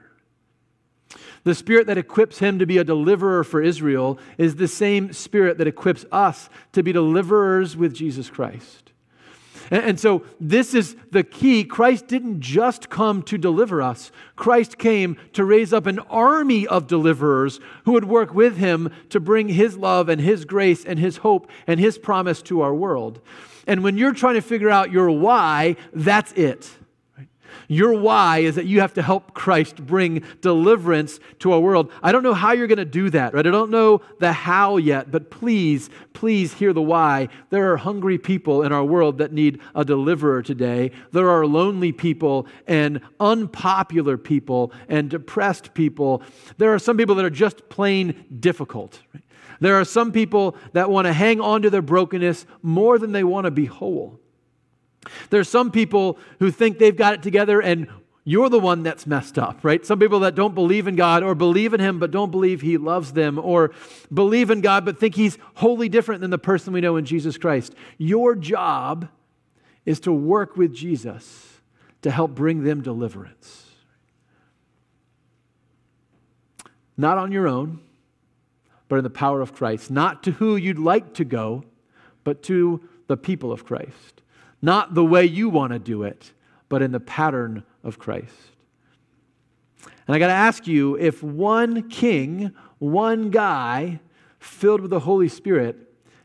The 1.45 1.55
spirit 1.55 1.87
that 1.87 1.99
equips 1.99 2.39
him 2.39 2.59
to 2.59 2.67
be 2.67 2.79
a 2.79 2.85
deliverer 2.85 3.45
for 3.45 3.63
Israel 3.63 4.19
is 4.39 4.57
the 4.57 4.67
same 4.67 5.13
spirit 5.13 5.59
that 5.59 5.67
equips 5.67 6.05
us 6.11 6.49
to 6.73 6.83
be 6.83 6.91
deliverers 6.93 7.77
with 7.77 7.95
Jesus 7.95 8.31
Christ. 8.31 8.93
And, 9.71 9.99
so, 9.99 10.25
this 10.39 10.75
is 10.75 10.95
the 11.11 11.25
key. 11.25 11.65
Christ 11.65 12.07
didn't 12.07 12.41
just 12.41 12.91
come 12.91 13.23
to 13.23 13.39
deliver 13.39 13.81
us, 13.81 14.13
Christ 14.37 14.77
came 14.79 15.17
to 15.33 15.45
raise 15.45 15.73
up 15.73 15.87
an 15.87 16.01
army 16.01 16.67
of 16.67 16.87
deliverers 16.87 17.61
who 17.85 17.93
would 17.93 18.05
work 18.05 18.35
with 18.35 18.59
him 18.59 18.93
to 19.09 19.21
bring 19.21 19.49
his 19.49 19.79
love 19.79 20.09
and 20.09 20.21
his 20.21 20.45
grace 20.45 20.85
and 20.85 20.99
his 20.99 21.19
hope 21.19 21.49
and 21.67 21.81
his 21.81 21.97
promise 21.97 22.43
to 22.43 22.61
our 22.61 22.75
world. 22.75 23.21
And 23.67 23.83
when 23.83 23.97
you're 23.97 24.15
trying 24.15 24.35
to 24.35 24.43
figure 24.43 24.71
out 24.71 24.93
your 24.93 25.11
why, 25.11 25.77
that's 25.93 26.33
it. 26.33 26.71
Your 27.69 27.95
why 27.95 28.39
is 28.39 28.57
that 28.57 28.67
you 28.67 28.81
have 28.81 28.95
to 28.95 29.03
help 29.03 29.35
Christ 29.35 29.85
bring 29.85 30.23
deliverance 30.41 31.19
to 31.41 31.53
our 31.53 31.61
world. 31.61 31.91
I 32.03 32.13
don't 32.13 32.23
know 32.23 32.35
how 32.35 32.53
you're 32.53 32.67
going 32.67 32.79
to 32.79 32.85
do 32.85 33.11
that, 33.11 33.35
right? 33.35 33.47
I 33.47 33.51
don't 33.51 33.71
know 33.71 34.03
the 34.19 34.33
how 34.33 34.77
yet, 34.77 35.11
but 35.11 35.31
please, 35.31 35.89
please 36.13 36.55
hear 36.55 36.73
the 36.73 36.83
why. 36.83 37.29
There 37.51 37.73
are 37.73 37.77
hungry 37.77 38.19
people 38.19 38.63
in 38.63 38.73
our 38.73 38.85
world 38.85 39.19
that 39.19 39.33
need 39.33 39.61
a 39.75 39.85
deliverer 39.85 40.43
today. 40.43 40.91
There 41.13 41.31
are 41.31 41.47
lonely 41.47 41.93
people 41.93 42.47
and 42.67 43.01
unpopular 43.19 44.19
people 44.19 44.73
and 44.89 45.09
depressed 45.09 45.75
people. 45.75 46.23
There 46.59 46.75
are 46.75 46.79
some 46.79 46.97
people 46.97 47.15
that 47.17 47.25
are 47.25 47.31
just 47.31 47.69
plain 47.69 48.25
difficult. 48.41 49.01
Right? 49.13 49.24
There 49.65 49.81
are 49.81 49.85
some 49.87 50.13
people 50.13 50.59
that 50.75 50.91
want 50.91 51.07
to 51.07 51.13
hang 51.15 51.41
on 51.41 51.63
to 51.63 51.71
their 51.71 51.81
brokenness 51.81 52.45
more 52.61 52.99
than 52.99 53.13
they 53.13 53.25
want 53.25 53.47
to 53.47 53.51
be 53.51 53.65
whole. 53.65 54.21
There's 55.31 55.49
some 55.49 55.71
people 55.71 56.19
who 56.39 56.51
think 56.51 56.79
they've 56.79 56.95
got 56.95 57.15
it 57.15 57.23
together 57.23 57.63
and 57.63 57.89
you're 58.25 58.51
the 58.51 58.61
one 58.61 58.83
that's 58.83 59.07
messed 59.07 59.39
up, 59.39 59.61
right? 59.63 59.83
Some 59.87 59.99
people 59.99 60.21
that 60.21 60.35
don't 60.35 60.55
believe 60.55 60.87
in 60.87 60.97
God 60.97 61.23
or 61.23 61.35
believe 61.35 61.73
in 61.73 61.81
Him 61.81 61.99
but 61.99 62.11
don't 62.11 62.31
believe 62.31 62.61
He 62.61 62.77
loves 62.77 63.15
them 63.15 63.39
or 63.39 63.71
believe 64.13 64.51
in 64.51 64.61
God 64.61 64.85
but 64.85 65.01
think 65.01 65.15
He's 65.15 65.39
wholly 65.55 65.89
different 65.89 66.21
than 66.21 66.31
the 66.31 66.37
person 66.37 66.75
we 66.75 66.83
know 66.83 66.99
in 66.99 67.07
Jesus 67.07 67.39
Christ. 67.39 67.75
Your 67.97 68.35
job 68.35 69.09
is 69.87 69.99
to 70.01 70.13
work 70.13 70.59
with 70.59 70.75
Jesus 70.75 71.63
to 72.03 72.11
help 72.11 72.35
bring 72.35 72.65
them 72.65 72.83
deliverance. 72.83 73.65
Not 76.99 77.17
on 77.17 77.33
your 77.33 77.49
own, 77.49 77.81
but 78.89 78.97
in 78.97 79.05
the 79.05 79.11
power 79.11 79.41
of 79.41 79.55
Christ. 79.55 79.91
Not 79.91 80.23
to 80.25 80.33
who 80.33 80.57
you'd 80.57 80.79
like 80.79 81.15
to 81.15 81.25
go, 81.25 81.65
but 82.23 82.43
to 82.45 82.81
the 83.07 83.17
people 83.17 83.53
of 83.53 83.65
Christ. 83.65 84.23
Not 84.63 84.95
the 84.95 85.05
way 85.05 85.25
you 85.25 85.49
want 85.49 85.73
to 85.73 85.79
do 85.79 86.03
it, 86.03 86.33
but 86.69 86.83
in 86.83 86.93
the 86.93 87.01
pattern 87.01 87.65
of 87.83 87.99
Christ. 87.99 88.35
And 90.07 90.15
I 90.15 90.19
got 90.19 90.29
to 90.29 90.33
ask 90.33 90.67
you 90.67 90.97
if 90.97 91.23
one 91.23 91.89
king, 91.89 92.53
one 92.79 93.31
guy 93.31 94.01
filled 94.39 94.81
with 94.81 94.91
the 94.91 95.01
Holy 95.01 95.29
Spirit 95.29 95.77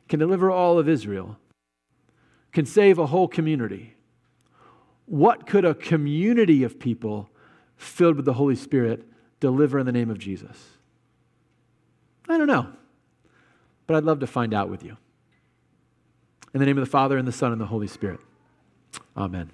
can 0.08 0.20
deliver 0.20 0.50
all 0.52 0.80
of 0.80 0.90
Israel, 0.90 1.38
can 2.52 2.66
save 2.66 2.98
a 2.98 3.06
whole 3.08 3.28
community, 3.28 3.96
what 5.06 5.48
could 5.48 5.66
a 5.66 5.74
community 5.74 6.64
of 6.64 6.80
people 6.80 7.30
filled 7.78 8.16
with 8.16 8.26
the 8.26 8.34
Holy 8.34 8.56
Spirit 8.56 9.08
deliver 9.40 9.80
in 9.80 9.86
the 9.86 9.92
name 9.92 10.10
of 10.10 10.20
Jesus? 10.20 10.79
I 12.30 12.38
don't 12.38 12.48
know, 12.48 12.68
but 13.88 13.98
I'd 13.98 14.04
love 14.04 14.20
to 14.20 14.28
find 14.28 14.54
out 14.54 14.70
with 14.70 14.84
you. 14.84 14.98
In 16.54 16.60
the 16.60 16.66
name 16.66 16.78
of 16.78 16.86
the 16.86 16.90
Father, 16.90 17.18
and 17.18 17.28
the 17.28 17.32
Son, 17.32 17.52
and 17.52 17.60
the 17.60 17.66
Holy 17.66 17.88
Spirit. 17.88 18.20
Amen. 19.18 19.52